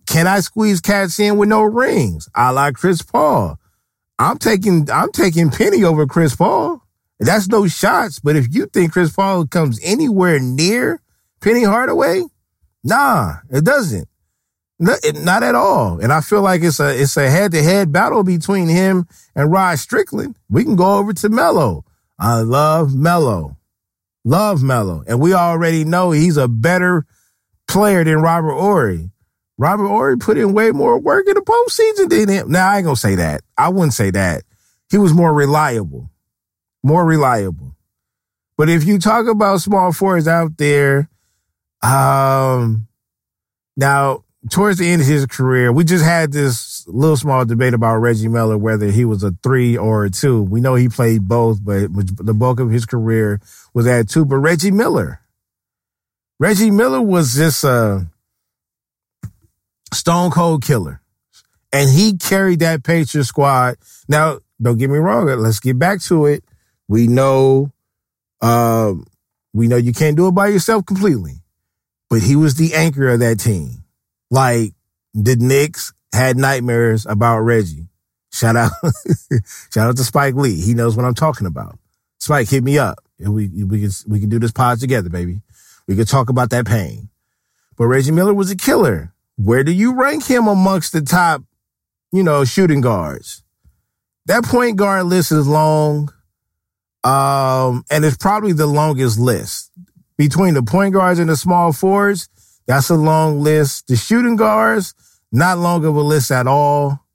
Can 0.05 0.27
I 0.27 0.41
squeeze 0.41 0.79
cats 0.79 1.19
in 1.19 1.37
with 1.37 1.49
no 1.49 1.63
rings? 1.63 2.29
I 2.35 2.51
like 2.51 2.75
Chris 2.75 3.01
Paul. 3.01 3.57
I'm 4.19 4.37
taking, 4.37 4.87
I'm 4.91 5.11
taking 5.11 5.49
Penny 5.49 5.83
over 5.83 6.05
Chris 6.05 6.35
Paul. 6.35 6.83
That's 7.19 7.47
no 7.47 7.67
shots. 7.67 8.19
But 8.19 8.35
if 8.35 8.53
you 8.53 8.67
think 8.67 8.93
Chris 8.93 9.11
Paul 9.11 9.47
comes 9.47 9.79
anywhere 9.81 10.37
near 10.37 11.01
Penny 11.41 11.63
Hardaway, 11.63 12.21
nah, 12.83 13.37
it 13.49 13.65
doesn't. 13.65 14.07
Not 14.81 15.43
at 15.43 15.53
all. 15.53 15.99
And 15.99 16.11
I 16.11 16.21
feel 16.21 16.41
like 16.41 16.63
it's 16.63 16.79
a 16.79 16.99
it's 16.99 17.15
a 17.15 17.29
head 17.29 17.51
to 17.51 17.61
head 17.61 17.91
battle 17.91 18.23
between 18.23 18.67
him 18.67 19.07
and 19.35 19.51
Rod 19.51 19.77
Strickland. 19.77 20.35
We 20.49 20.63
can 20.63 20.75
go 20.75 20.97
over 20.97 21.13
to 21.13 21.29
Melo. 21.29 21.85
I 22.17 22.39
love 22.39 22.95
Melo. 22.95 23.57
Love 24.25 24.63
Melo. 24.63 25.03
And 25.07 25.19
we 25.19 25.35
already 25.35 25.83
know 25.85 26.09
he's 26.11 26.35
a 26.35 26.47
better 26.47 27.05
player 27.67 28.03
than 28.03 28.17
Robert 28.21 28.53
Horry. 28.53 29.11
Robert 29.59 29.87
Horry 29.87 30.17
put 30.17 30.39
in 30.39 30.53
way 30.53 30.71
more 30.71 30.99
work 30.99 31.27
in 31.27 31.35
the 31.35 31.41
postseason 31.41 32.09
than 32.09 32.27
him. 32.27 32.51
Now 32.51 32.67
I 32.67 32.77
ain't 32.77 32.85
gonna 32.85 32.95
say 32.95 33.13
that. 33.15 33.41
I 33.55 33.69
wouldn't 33.69 33.93
say 33.93 34.09
that. 34.09 34.43
He 34.89 34.97
was 34.97 35.13
more 35.13 35.31
reliable. 35.31 36.09
More 36.83 37.05
reliable. 37.05 37.75
But 38.57 38.67
if 38.69 38.83
you 38.83 38.97
talk 38.97 39.27
about 39.27 39.61
small 39.61 39.91
fours 39.91 40.27
out 40.27 40.57
there, 40.57 41.07
um 41.83 42.87
now 43.77 44.23
towards 44.49 44.79
the 44.79 44.89
end 44.89 45.01
of 45.01 45.07
his 45.07 45.25
career, 45.25 45.71
we 45.71 45.83
just 45.83 46.03
had 46.03 46.31
this 46.31 46.87
little 46.87 47.17
small 47.17 47.45
debate 47.45 47.73
about 47.73 47.97
Reggie 47.97 48.27
Miller, 48.27 48.57
whether 48.57 48.87
he 48.87 49.05
was 49.05 49.23
a 49.23 49.35
three 49.43 49.77
or 49.77 50.05
a 50.05 50.09
two. 50.09 50.41
We 50.41 50.61
know 50.61 50.75
he 50.75 50.89
played 50.89 51.27
both, 51.27 51.63
but 51.63 51.89
the 51.93 52.33
bulk 52.33 52.59
of 52.59 52.71
his 52.71 52.85
career 52.85 53.39
was 53.73 53.85
at 53.85 54.09
two. 54.09 54.25
But 54.25 54.37
Reggie 54.37 54.71
Miller, 54.71 55.19
Reggie 56.39 56.71
Miller 56.71 57.01
was 57.01 57.35
just 57.35 57.63
a 57.63 58.07
stone 59.93 60.31
cold 60.31 60.63
killer. 60.63 61.01
And 61.73 61.89
he 61.89 62.17
carried 62.17 62.59
that 62.59 62.83
Patriot 62.83 63.23
squad. 63.23 63.75
Now, 64.09 64.39
don't 64.61 64.77
get 64.77 64.89
me 64.89 64.97
wrong. 64.97 65.27
Let's 65.27 65.59
get 65.59 65.79
back 65.79 66.01
to 66.01 66.25
it. 66.25 66.43
We 66.87 67.07
know, 67.07 67.71
um, 68.41 69.05
we 69.53 69.67
know 69.67 69.77
you 69.77 69.93
can't 69.93 70.17
do 70.17 70.27
it 70.27 70.31
by 70.31 70.47
yourself 70.47 70.85
completely, 70.85 71.43
but 72.09 72.21
he 72.21 72.35
was 72.35 72.55
the 72.55 72.73
anchor 72.73 73.07
of 73.07 73.21
that 73.21 73.39
team. 73.39 73.80
Like 74.31 74.73
the 75.13 75.35
Knicks 75.35 75.93
had 76.13 76.37
nightmares 76.37 77.05
about 77.05 77.41
Reggie. 77.41 77.87
Shout 78.31 78.55
out, 78.55 78.71
shout 79.73 79.89
out 79.89 79.97
to 79.97 80.03
Spike 80.03 80.35
Lee. 80.35 80.59
He 80.59 80.73
knows 80.73 80.95
what 80.95 81.05
I'm 81.05 81.13
talking 81.13 81.45
about. 81.45 81.77
Spike, 82.19 82.49
hit 82.49 82.63
me 82.63 82.79
up. 82.79 83.03
We 83.19 83.49
we 83.63 83.81
can 83.81 83.91
we 84.07 84.19
can 84.19 84.29
do 84.29 84.39
this 84.39 84.51
pod 84.51 84.79
together, 84.79 85.09
baby. 85.09 85.41
We 85.87 85.95
can 85.95 86.05
talk 86.05 86.29
about 86.29 86.49
that 86.51 86.65
pain. 86.65 87.09
But 87.77 87.87
Reggie 87.87 88.11
Miller 88.11 88.33
was 88.33 88.49
a 88.49 88.55
killer. 88.55 89.13
Where 89.35 89.63
do 89.63 89.71
you 89.71 89.93
rank 89.93 90.25
him 90.25 90.47
amongst 90.47 90.93
the 90.93 91.01
top, 91.01 91.43
you 92.11 92.23
know, 92.23 92.45
shooting 92.45 92.79
guards? 92.81 93.43
That 94.27 94.43
point 94.43 94.77
guard 94.77 95.07
list 95.07 95.31
is 95.31 95.47
long, 95.47 96.13
um, 97.03 97.83
and 97.89 98.05
it's 98.05 98.17
probably 98.17 98.53
the 98.53 98.67
longest 98.67 99.19
list 99.19 99.71
between 100.17 100.53
the 100.53 100.63
point 100.63 100.93
guards 100.93 101.19
and 101.19 101.29
the 101.29 101.35
small 101.35 101.73
forwards. 101.73 102.29
That's 102.71 102.89
a 102.89 102.95
long 102.95 103.41
list. 103.41 103.87
The 103.87 103.97
shooting 103.97 104.37
guards, 104.37 104.93
not 105.29 105.57
long 105.57 105.83
of 105.83 105.93
a 105.93 105.99
list 106.01 106.31
at 106.31 106.47
all. 106.47 107.05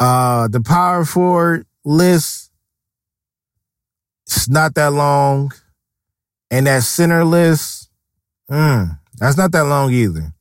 Uh, 0.00 0.48
the 0.48 0.60
power 0.60 1.04
forward 1.04 1.68
list, 1.84 2.50
it's 4.26 4.48
not 4.48 4.74
that 4.74 4.92
long. 4.92 5.52
And 6.50 6.66
that 6.66 6.82
center 6.82 7.24
list, 7.24 7.90
mm, 8.50 8.98
that's 9.16 9.36
not 9.36 9.52
that 9.52 9.66
long 9.66 9.92
either. 9.92 10.34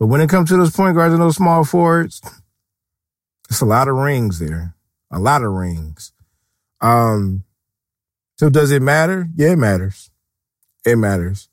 But 0.00 0.06
when 0.06 0.22
it 0.22 0.30
comes 0.30 0.48
to 0.48 0.56
those 0.56 0.74
point 0.74 0.96
guards 0.96 1.12
and 1.12 1.22
those 1.22 1.36
small 1.36 1.62
forwards, 1.62 2.22
it's 3.50 3.60
a 3.60 3.66
lot 3.66 3.86
of 3.86 3.96
rings 3.96 4.38
there. 4.38 4.74
A 5.10 5.18
lot 5.18 5.42
of 5.42 5.52
rings. 5.52 6.14
Um, 6.80 7.44
so 8.38 8.48
does 8.48 8.70
it 8.70 8.80
matter? 8.80 9.28
Yeah, 9.36 9.52
it 9.52 9.58
matters. 9.58 10.10
It 10.86 10.96
matters. 10.96 11.50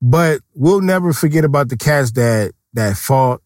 But 0.00 0.40
we'll 0.54 0.80
never 0.80 1.12
forget 1.12 1.44
about 1.44 1.68
the 1.68 1.76
cats 1.76 2.12
that 2.12 2.52
that 2.74 2.96
fought 2.96 3.42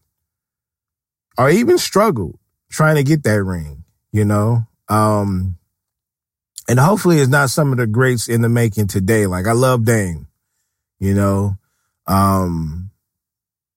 or 1.37 1.49
even 1.49 1.77
struggled 1.77 2.37
trying 2.69 2.95
to 2.95 3.03
get 3.03 3.23
that 3.23 3.43
ring, 3.43 3.83
you 4.11 4.25
know? 4.25 4.67
Um 4.89 5.57
and 6.67 6.79
hopefully 6.79 7.19
it's 7.19 7.29
not 7.29 7.49
some 7.49 7.71
of 7.71 7.77
the 7.77 7.87
greats 7.87 8.29
in 8.29 8.41
the 8.41 8.49
making 8.49 8.87
today. 8.87 9.25
Like 9.25 9.47
I 9.47 9.53
love 9.53 9.85
Dame, 9.85 10.27
you 10.99 11.13
know. 11.13 11.57
Um 12.05 12.91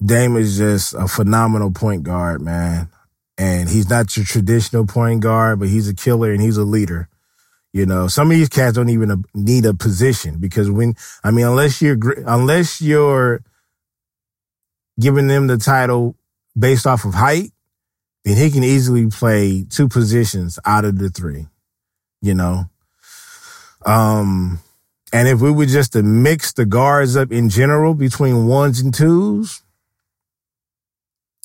Dame 0.04 0.36
is 0.36 0.58
just 0.58 0.92
a 0.94 1.08
phenomenal 1.08 1.70
point 1.70 2.02
guard, 2.02 2.42
man. 2.42 2.90
And 3.38 3.68
he's 3.68 3.88
not 3.88 4.16
your 4.16 4.26
traditional 4.26 4.86
point 4.86 5.20
guard, 5.20 5.58
but 5.58 5.68
he's 5.68 5.88
a 5.88 5.94
killer 5.94 6.32
and 6.32 6.40
he's 6.40 6.56
a 6.56 6.64
leader. 6.64 7.08
You 7.76 7.84
know, 7.84 8.08
some 8.08 8.30
of 8.30 8.38
these 8.38 8.48
cats 8.48 8.74
don't 8.74 8.88
even 8.88 9.22
need 9.34 9.66
a 9.66 9.74
position 9.74 10.38
because 10.38 10.70
when, 10.70 10.94
I 11.22 11.30
mean, 11.30 11.44
unless 11.44 11.82
you're, 11.82 11.98
unless 12.26 12.80
you're 12.80 13.42
giving 14.98 15.26
them 15.26 15.46
the 15.46 15.58
title 15.58 16.16
based 16.58 16.86
off 16.86 17.04
of 17.04 17.12
height, 17.12 17.50
then 18.24 18.38
he 18.38 18.50
can 18.50 18.64
easily 18.64 19.08
play 19.08 19.66
two 19.68 19.88
positions 19.90 20.58
out 20.64 20.86
of 20.86 20.98
the 20.98 21.10
three, 21.10 21.48
you 22.22 22.32
know? 22.32 22.64
Um, 23.84 24.60
and 25.12 25.28
if 25.28 25.42
we 25.42 25.50
were 25.50 25.66
just 25.66 25.92
to 25.92 26.02
mix 26.02 26.54
the 26.54 26.64
guards 26.64 27.14
up 27.14 27.30
in 27.30 27.50
general 27.50 27.92
between 27.92 28.46
ones 28.46 28.80
and 28.80 28.94
twos, 28.94 29.60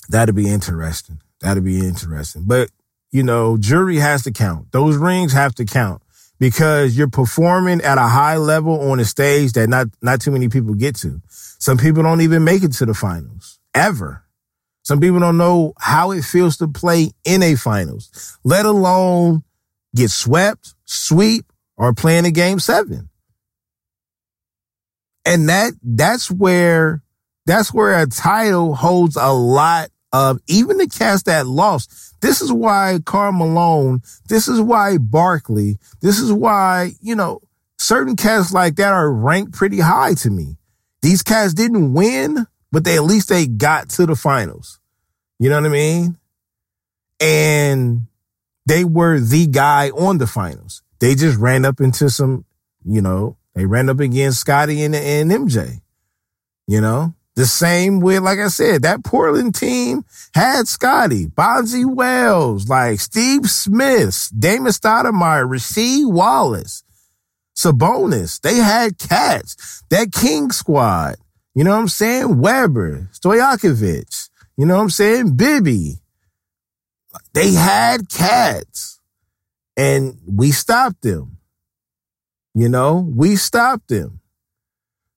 that'd 0.07 0.33
be 0.33 0.49
interesting. 0.49 1.19
That'd 1.41 1.65
be 1.65 1.85
interesting. 1.85 2.43
But, 2.45 2.69
you 3.11 3.21
know, 3.21 3.57
jury 3.57 3.97
has 3.97 4.23
to 4.23 4.31
count. 4.31 4.71
Those 4.71 4.95
rings 4.95 5.33
have 5.33 5.53
to 5.55 5.65
count 5.65 6.01
because 6.41 6.97
you're 6.97 7.07
performing 7.07 7.81
at 7.81 7.99
a 7.99 8.07
high 8.07 8.37
level 8.37 8.89
on 8.89 8.99
a 8.99 9.05
stage 9.05 9.51
that 9.51 9.69
not, 9.69 9.85
not 10.01 10.19
too 10.19 10.31
many 10.31 10.49
people 10.49 10.73
get 10.73 10.95
to. 10.95 11.21
Some 11.29 11.77
people 11.77 12.01
don't 12.01 12.21
even 12.21 12.43
make 12.43 12.63
it 12.63 12.73
to 12.73 12.85
the 12.87 12.95
finals 12.95 13.59
ever. 13.75 14.23
Some 14.81 14.99
people 14.99 15.19
don't 15.19 15.37
know 15.37 15.73
how 15.77 16.09
it 16.09 16.23
feels 16.23 16.57
to 16.57 16.67
play 16.67 17.11
in 17.23 17.43
a 17.43 17.53
finals, 17.53 18.39
let 18.43 18.65
alone 18.65 19.43
get 19.95 20.09
swept, 20.09 20.73
sweep, 20.85 21.45
or 21.77 21.93
play 21.93 22.17
in 22.17 22.25
a 22.25 22.31
game 22.31 22.57
seven. 22.57 23.09
And 25.23 25.47
that, 25.47 25.73
that's 25.83 26.31
where, 26.31 27.03
that's 27.45 27.71
where 27.71 28.01
a 28.01 28.07
title 28.07 28.73
holds 28.73 29.15
a 29.15 29.31
lot 29.31 29.91
of 30.11 30.39
even 30.47 30.77
the 30.77 30.87
cast 30.87 31.27
that 31.27 31.45
lost. 31.45 32.10
This 32.21 32.41
is 32.41 32.51
why 32.51 32.99
Karl 33.05 33.31
Malone, 33.31 34.01
this 34.27 34.47
is 34.47 34.61
why 34.61 34.97
Barkley, 34.97 35.77
this 36.01 36.19
is 36.19 36.31
why, 36.31 36.93
you 37.01 37.15
know, 37.15 37.41
certain 37.79 38.15
cats 38.15 38.53
like 38.53 38.75
that 38.75 38.93
are 38.93 39.11
ranked 39.11 39.53
pretty 39.53 39.79
high 39.79 40.13
to 40.15 40.29
me. 40.29 40.57
These 41.01 41.23
cats 41.23 41.53
didn't 41.53 41.93
win, 41.93 42.45
but 42.71 42.83
they 42.83 42.95
at 42.95 43.03
least 43.03 43.29
they 43.29 43.47
got 43.47 43.89
to 43.89 44.05
the 44.05 44.15
finals. 44.15 44.79
You 45.39 45.49
know 45.49 45.55
what 45.55 45.65
I 45.65 45.69
mean? 45.69 46.17
And 47.19 48.07
they 48.67 48.85
were 48.85 49.19
the 49.19 49.47
guy 49.47 49.89
on 49.89 50.19
the 50.19 50.27
finals. 50.27 50.83
they 50.99 51.15
just 51.15 51.39
ran 51.39 51.65
up 51.65 51.81
into 51.81 52.09
some, 52.09 52.45
you 52.85 53.01
know, 53.01 53.37
they 53.55 53.65
ran 53.65 53.89
up 53.89 53.99
against 53.99 54.39
Scottie 54.39 54.83
and, 54.83 54.95
and 54.95 55.31
MJ. 55.31 55.81
You 56.67 56.79
know, 56.79 57.15
the 57.35 57.45
same 57.45 58.01
with, 58.01 58.23
like 58.23 58.39
I 58.39 58.49
said, 58.49 58.81
that 58.81 59.03
Portland 59.03 59.55
team 59.55 60.03
had 60.35 60.67
Scottie, 60.67 61.27
Bonzi 61.27 61.85
Wells, 61.85 62.67
like 62.67 62.99
Steve 62.99 63.49
Smith, 63.49 64.29
Damon 64.37 64.71
Stoudemire, 64.71 65.47
Rasheed 65.47 66.11
Wallace, 66.11 66.83
Sabonis. 67.55 68.41
They 68.41 68.55
had 68.55 68.97
cats. 68.97 69.83
That 69.89 70.11
King 70.11 70.51
squad. 70.51 71.15
You 71.55 71.63
know 71.63 71.71
what 71.71 71.79
I'm 71.79 71.87
saying? 71.87 72.39
Webber, 72.39 73.09
Stojakovic. 73.13 74.29
You 74.57 74.65
know 74.65 74.75
what 74.75 74.83
I'm 74.83 74.89
saying? 74.89 75.35
Bibby. 75.35 75.99
They 77.33 77.53
had 77.53 78.09
cats. 78.09 78.99
And 79.77 80.19
we 80.25 80.51
stopped 80.51 81.01
them. 81.01 81.37
You 82.53 82.67
know, 82.67 83.09
we 83.15 83.37
stopped 83.37 83.87
them. 83.87 84.19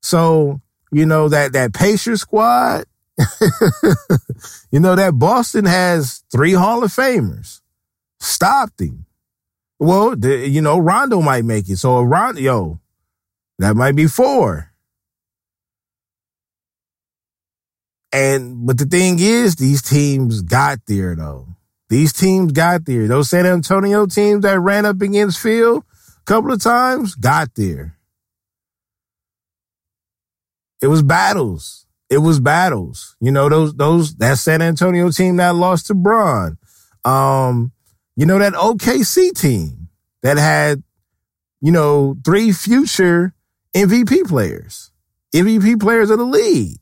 So, 0.03 0.61
you 0.95 1.07
know, 1.07 1.29
that, 1.29 1.53
that 1.53 1.75
Pacer 1.75 2.17
squad, 2.17 2.85
you 4.71 4.81
know, 4.81 4.95
that 4.95 5.19
Boston 5.19 5.65
has 5.65 6.23
three 6.31 6.53
Hall 6.53 6.85
of 6.85 6.91
Famers. 6.91 7.61
Stopped 8.21 8.81
him. 8.81 9.07
Well, 9.79 10.17
the, 10.17 10.49
you 10.49 10.63
know, 10.63 10.79
Rondo 10.79 11.21
might 11.21 11.45
make 11.45 11.69
it. 11.69 11.77
So, 11.77 12.03
Rondo, 12.03 12.41
yo, 12.41 12.81
that 13.59 13.77
might 13.77 13.97
be 13.97 14.07
four. 14.07 14.71
And, 18.13 18.65
but 18.65 18.79
the 18.79 18.85
thing 18.85 19.19
is, 19.19 19.57
these 19.57 19.83
teams 19.83 20.43
got 20.43 20.79
there 20.87 21.17
though. 21.17 21.49
These 21.89 22.13
teams 22.13 22.53
got 22.53 22.85
there. 22.87 23.09
Those 23.09 23.31
San 23.31 23.45
Antonio 23.45 24.07
teams 24.07 24.43
that 24.43 24.61
ran 24.61 24.87
up 24.87 25.03
against 25.03 25.41
Phil 25.41 25.79
a 25.79 26.25
couple 26.25 26.53
of 26.53 26.63
times 26.63 27.15
got 27.17 27.55
there. 27.57 27.94
It 30.85 30.89
was 30.89 31.03
battles. 31.03 31.87
It 32.11 32.19
was 32.19 32.41
battles. 32.41 33.17
You 33.19 33.33
know, 33.33 33.49
those, 33.49 33.73
those, 33.73 34.17
that 34.17 34.37
San 34.37 34.61
Antonio 34.61 35.11
team 35.11 35.37
that 35.37 35.55
lost 35.55 35.87
to 35.87 35.95
Bron. 35.95 36.59
Um, 37.07 37.73
you 38.17 38.27
know, 38.27 38.39
that 38.39 38.53
OKC 38.53 39.33
team 39.33 39.89
that 40.23 40.37
had, 40.37 40.83
you 41.63 41.73
know, 41.73 42.17
three 42.23 42.53
future 42.53 43.33
MVP 43.75 44.29
players, 44.29 44.91
MVP 45.35 45.81
players 45.81 46.11
of 46.11 46.19
the 46.19 46.27
league. 46.27 46.77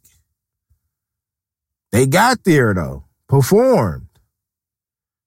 They 1.92 2.06
got 2.06 2.42
there 2.42 2.74
though, 2.74 3.04
performed. 3.28 4.08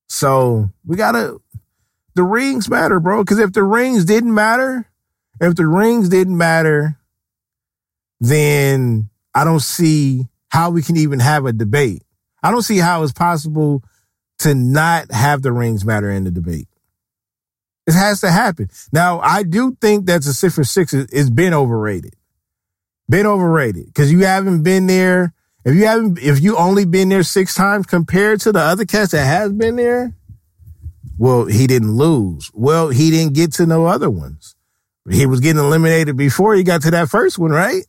So 0.10 0.70
we 0.86 0.98
gotta, 0.98 1.38
the 2.14 2.24
rings 2.24 2.70
matter, 2.70 3.00
bro. 3.00 3.24
Cause 3.24 3.40
if 3.40 3.54
the 3.54 3.64
rings 3.64 4.04
didn't 4.04 4.34
matter, 4.34 4.90
if 5.40 5.56
the 5.56 5.66
rings 5.66 6.10
didn't 6.10 6.38
matter, 6.38 6.98
then 8.20 9.10
I 9.34 9.44
don't 9.44 9.62
see 9.62 10.28
how 10.50 10.70
we 10.70 10.82
can 10.82 10.98
even 10.98 11.20
have 11.20 11.46
a 11.46 11.54
debate. 11.54 12.04
I 12.44 12.52
don't 12.52 12.62
see 12.62 12.78
how 12.78 13.04
it's 13.04 13.14
possible 13.14 13.84
to 14.40 14.54
not 14.54 15.12
have 15.12 15.42
the 15.42 15.52
rings 15.52 15.86
matter 15.86 16.10
in 16.10 16.24
the 16.24 16.32
debate. 16.32 16.68
It 17.88 17.94
has 17.94 18.22
to 18.22 18.32
happen. 18.32 18.70
Now, 18.92 19.20
I 19.20 19.44
do 19.44 19.78
think 19.80 20.08
that 20.08 20.24
the 20.24 20.34
six 20.34 20.56
for 20.56 20.64
six 20.64 20.94
is, 20.94 21.06
is 21.08 21.30
been 21.30 21.54
overrated. 21.54 22.16
Been 23.08 23.26
overrated 23.26 23.86
because 23.88 24.12
you 24.12 24.26
haven't 24.26 24.64
been 24.64 24.88
there 24.88 25.36
if 25.66 25.74
you 25.74 25.88
haven't, 25.88 26.20
if 26.20 26.42
you 26.42 26.56
only 26.58 26.86
been 26.86 27.10
there 27.10 27.24
six 27.24 27.56
times 27.56 27.88
compared 27.88 28.40
to 28.42 28.52
the 28.52 28.60
other 28.60 28.86
cats 28.86 29.12
that 29.12 29.26
has 29.26 29.52
been 29.52 29.76
there, 29.76 30.14
well, 31.18 31.46
he 31.46 31.66
didn't 31.66 31.94
lose. 31.94 32.52
Well, 32.54 32.90
he 32.90 33.10
didn't 33.10 33.34
get 33.34 33.54
to 33.54 33.66
no 33.66 33.88
other 33.88 34.10
ones. 34.10 34.56
He 35.10 35.26
was 35.26 35.40
getting 35.40 35.64
eliminated 35.64 36.18
before 36.18 36.54
he 36.54 36.64
got 36.64 36.84
to 36.84 36.92
that 36.92 37.10
first 37.10 37.40
one, 37.40 37.52
right? 37.52 37.84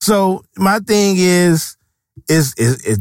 So 0.00 0.44
my 0.56 0.78
thing 0.80 1.16
is, 1.18 1.76
is, 2.28 2.54
is, 2.54 2.84
it, 2.84 2.98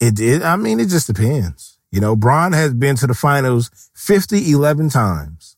it, 0.00 0.20
it, 0.20 0.42
I 0.42 0.56
mean, 0.56 0.80
it 0.80 0.88
just 0.88 1.06
depends. 1.06 1.78
You 1.90 2.00
know, 2.00 2.14
Bron 2.14 2.52
has 2.52 2.74
been 2.74 2.96
to 2.96 3.06
the 3.06 3.14
finals 3.14 3.70
50, 3.94 4.52
11 4.52 4.90
times. 4.90 5.56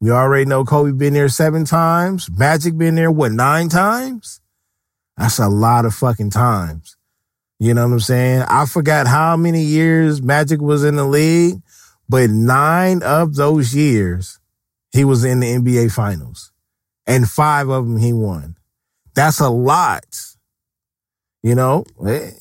We 0.00 0.10
already 0.10 0.44
know 0.44 0.64
Kobe 0.64 0.92
been 0.92 1.14
there 1.14 1.28
seven 1.28 1.64
times. 1.64 2.28
Magic 2.30 2.76
been 2.76 2.94
there, 2.94 3.10
what, 3.10 3.32
nine 3.32 3.68
times? 3.68 4.40
That's 5.16 5.38
a 5.38 5.48
lot 5.48 5.84
of 5.84 5.94
fucking 5.94 6.30
times. 6.30 6.96
You 7.58 7.74
know 7.74 7.86
what 7.86 7.94
I'm 7.94 8.00
saying? 8.00 8.42
I 8.42 8.66
forgot 8.66 9.08
how 9.08 9.36
many 9.36 9.62
years 9.62 10.22
Magic 10.22 10.60
was 10.60 10.84
in 10.84 10.94
the 10.94 11.04
league, 11.04 11.60
but 12.08 12.30
nine 12.30 13.02
of 13.02 13.34
those 13.34 13.74
years 13.74 14.38
he 14.92 15.04
was 15.04 15.24
in 15.24 15.40
the 15.40 15.46
NBA 15.46 15.92
finals 15.92 16.52
and 17.06 17.28
five 17.28 17.68
of 17.68 17.86
them 17.86 17.98
he 17.98 18.12
won. 18.12 18.57
That's 19.18 19.40
a 19.40 19.48
lot. 19.48 20.06
You 21.42 21.56
know, 21.56 21.84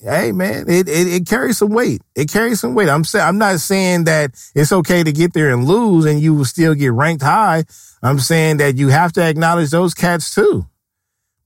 hey, 0.04 0.32
man, 0.32 0.70
it, 0.70 0.88
it, 0.88 1.08
it 1.08 1.28
carries 1.28 1.58
some 1.58 1.70
weight. 1.70 2.04
It 2.14 2.30
carries 2.30 2.60
some 2.60 2.76
weight. 2.76 2.88
I'm 2.88 3.04
saying, 3.04 3.26
I'm 3.26 3.40
not 3.40 3.60
saying 3.62 4.04
that 4.04 4.36
it's 4.54 4.72
okay 4.72 5.04
to 5.04 5.12
get 5.12 5.34
there 5.34 5.52
and 5.52 5.66
lose 5.66 6.06
and 6.06 6.22
you 6.22 6.36
will 6.36 6.46
still 6.46 6.76
get 6.76 6.92
ranked 6.92 7.24
high. 7.24 7.64
I'm 8.04 8.20
saying 8.20 8.58
that 8.58 8.78
you 8.78 8.90
have 8.90 9.12
to 9.14 9.28
acknowledge 9.28 9.72
those 9.72 9.96
cats 9.96 10.36
too. 10.36 10.68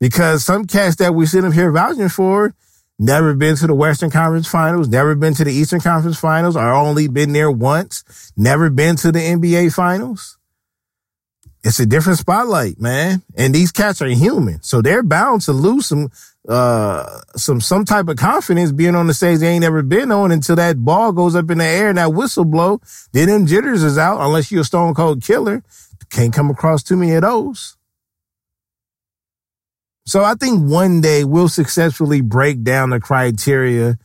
Because 0.01 0.43
some 0.43 0.65
cats 0.65 0.97
that 0.97 1.15
we 1.15 1.25
sit 1.25 1.45
up 1.45 1.53
here 1.53 1.71
vouching 1.71 2.09
for 2.09 2.53
never 2.99 3.33
been 3.33 3.55
to 3.55 3.67
the 3.67 3.73
Western 3.73 4.09
Conference 4.09 4.49
Finals, 4.49 4.89
never 4.89 5.15
been 5.15 5.33
to 5.35 5.45
the 5.45 5.53
Eastern 5.53 5.79
Conference 5.79 6.19
Finals, 6.19 6.57
or 6.57 6.73
only 6.73 7.07
been 7.07 7.31
there 7.31 7.49
once, 7.49 8.33
never 8.35 8.69
been 8.69 8.97
to 8.97 9.13
the 9.13 9.19
NBA 9.19 9.73
Finals. 9.73 10.37
It's 11.63 11.79
a 11.79 11.85
different 11.85 12.17
spotlight, 12.17 12.79
man. 12.79 13.21
And 13.35 13.53
these 13.53 13.71
cats 13.71 14.01
are 14.01 14.07
human. 14.07 14.61
So 14.63 14.81
they're 14.81 15.03
bound 15.03 15.41
to 15.41 15.53
lose 15.53 15.85
some, 15.85 16.09
uh, 16.47 17.21
some, 17.35 17.61
some 17.61 17.85
type 17.85 18.07
of 18.07 18.17
confidence 18.17 18.71
being 18.71 18.95
on 18.95 19.07
the 19.07 19.13
stage 19.13 19.39
they 19.39 19.49
ain't 19.49 19.61
never 19.61 19.83
been 19.83 20.11
on 20.11 20.31
until 20.31 20.55
that 20.55 20.83
ball 20.83 21.11
goes 21.11 21.35
up 21.35 21.51
in 21.51 21.59
the 21.59 21.65
air 21.65 21.89
and 21.89 21.99
that 21.99 22.13
whistle 22.13 22.45
blow. 22.45 22.81
Then 23.11 23.27
them 23.27 23.45
jitters 23.45 23.83
is 23.83 23.97
out 23.97 24.21
unless 24.21 24.51
you're 24.51 24.61
a 24.61 24.65
stone 24.65 24.95
cold 24.95 25.21
killer. 25.21 25.63
Can't 26.09 26.33
come 26.33 26.49
across 26.49 26.83
too 26.83 26.97
many 26.97 27.13
of 27.13 27.21
those. 27.21 27.77
So 30.05 30.23
I 30.23 30.33
think 30.33 30.69
one 30.69 30.99
day 30.99 31.23
we'll 31.23 31.47
successfully 31.47 32.21
break 32.21 32.63
down 32.63 32.89
the 32.89 32.99
criteria 32.99 33.97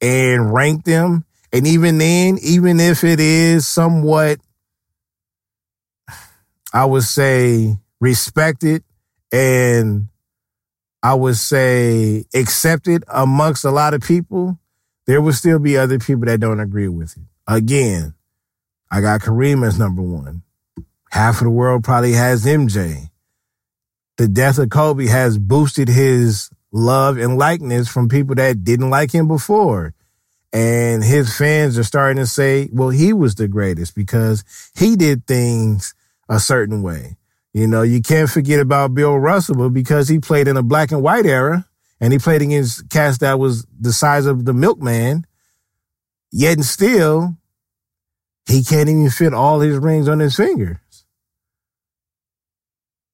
and 0.00 0.52
rank 0.52 0.84
them. 0.84 1.24
And 1.52 1.66
even 1.66 1.98
then, 1.98 2.38
even 2.42 2.80
if 2.80 3.04
it 3.04 3.20
is 3.20 3.68
somewhat, 3.68 4.40
I 6.72 6.84
would 6.84 7.02
say 7.02 7.76
respected 8.00 8.82
and 9.32 10.08
I 11.02 11.14
would 11.14 11.36
say 11.36 12.24
accepted 12.34 13.04
amongst 13.08 13.64
a 13.64 13.70
lot 13.70 13.94
of 13.94 14.02
people, 14.02 14.58
there 15.06 15.20
will 15.20 15.32
still 15.32 15.58
be 15.58 15.76
other 15.76 15.98
people 15.98 16.26
that 16.26 16.40
don't 16.40 16.60
agree 16.60 16.88
with 16.88 17.16
it. 17.16 17.24
Again, 17.46 18.14
I 18.90 19.00
got 19.00 19.20
Kareem 19.20 19.66
as 19.66 19.78
number 19.78 20.02
one. 20.02 20.42
Half 21.10 21.38
of 21.38 21.44
the 21.44 21.50
world 21.50 21.84
probably 21.84 22.12
has 22.12 22.44
MJ 22.44 23.10
the 24.16 24.28
death 24.28 24.58
of 24.58 24.70
Kobe 24.70 25.06
has 25.06 25.38
boosted 25.38 25.88
his 25.88 26.50
love 26.70 27.18
and 27.18 27.38
likeness 27.38 27.88
from 27.88 28.08
people 28.08 28.34
that 28.36 28.64
didn't 28.64 28.90
like 28.90 29.12
him 29.12 29.28
before. 29.28 29.94
And 30.52 31.02
his 31.02 31.36
fans 31.36 31.78
are 31.78 31.84
starting 31.84 32.18
to 32.18 32.26
say, 32.26 32.68
well, 32.72 32.90
he 32.90 33.12
was 33.12 33.34
the 33.34 33.48
greatest 33.48 33.94
because 33.94 34.44
he 34.76 34.96
did 34.96 35.26
things 35.26 35.94
a 36.28 36.38
certain 36.40 36.82
way. 36.82 37.16
You 37.52 37.66
know, 37.66 37.82
you 37.82 38.00
can't 38.00 38.30
forget 38.30 38.60
about 38.60 38.94
Bill 38.94 39.18
Russell 39.18 39.68
because 39.68 40.08
he 40.08 40.18
played 40.18 40.48
in 40.48 40.56
a 40.56 40.62
black 40.62 40.90
and 40.90 41.02
white 41.02 41.26
era 41.26 41.66
and 42.00 42.12
he 42.12 42.18
played 42.18 42.42
against 42.42 42.88
cast 42.90 43.20
that 43.20 43.38
was 43.38 43.66
the 43.78 43.92
size 43.92 44.26
of 44.26 44.44
the 44.44 44.54
milkman. 44.54 45.26
Yet 46.30 46.54
and 46.54 46.64
still, 46.64 47.36
he 48.48 48.64
can't 48.64 48.88
even 48.88 49.10
fit 49.10 49.34
all 49.34 49.60
his 49.60 49.76
rings 49.76 50.08
on 50.08 50.18
his 50.18 50.34
fingers. 50.34 50.78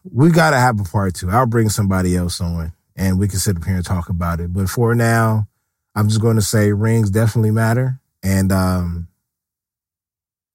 we 0.09 0.31
gotta 0.31 0.57
have 0.57 0.79
a 0.79 0.83
part 0.83 1.15
two. 1.15 1.29
I'll 1.29 1.45
bring 1.45 1.67
somebody 1.67 2.15
else 2.15 2.39
on 2.39 2.71
and 2.95 3.19
we 3.19 3.27
can 3.27 3.39
sit 3.39 3.57
up 3.57 3.65
here 3.65 3.75
and 3.75 3.85
talk 3.85 4.09
about 4.09 4.39
it. 4.39 4.53
But 4.53 4.69
for 4.69 4.95
now, 4.95 5.47
I'm 5.95 6.07
just 6.07 6.21
going 6.21 6.35
to 6.35 6.41
say 6.41 6.71
rings 6.71 7.09
definitely 7.09 7.51
matter. 7.51 7.99
And 8.23 8.51
um, 8.51 9.07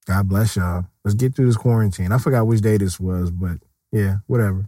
God 0.07 0.29
bless 0.29 0.57
y'all. 0.57 0.87
Let's 1.05 1.14
get 1.14 1.37
through 1.37 1.47
this 1.47 1.57
quarantine. 1.57 2.12
I 2.12 2.19
forgot 2.19 2.47
which 2.47 2.62
day 2.62 2.79
this 2.79 2.99
was, 2.99 3.31
but 3.31 3.59
yeah, 3.93 4.16
whatever. 4.27 4.66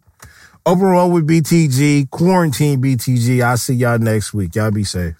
Overall 0.66 1.10
with 1.10 1.26
BTG, 1.26 2.10
quarantine 2.10 2.82
BTG. 2.82 3.42
I'll 3.42 3.56
see 3.56 3.74
y'all 3.74 3.98
next 3.98 4.34
week. 4.34 4.54
Y'all 4.54 4.70
be 4.70 4.84
safe. 4.84 5.19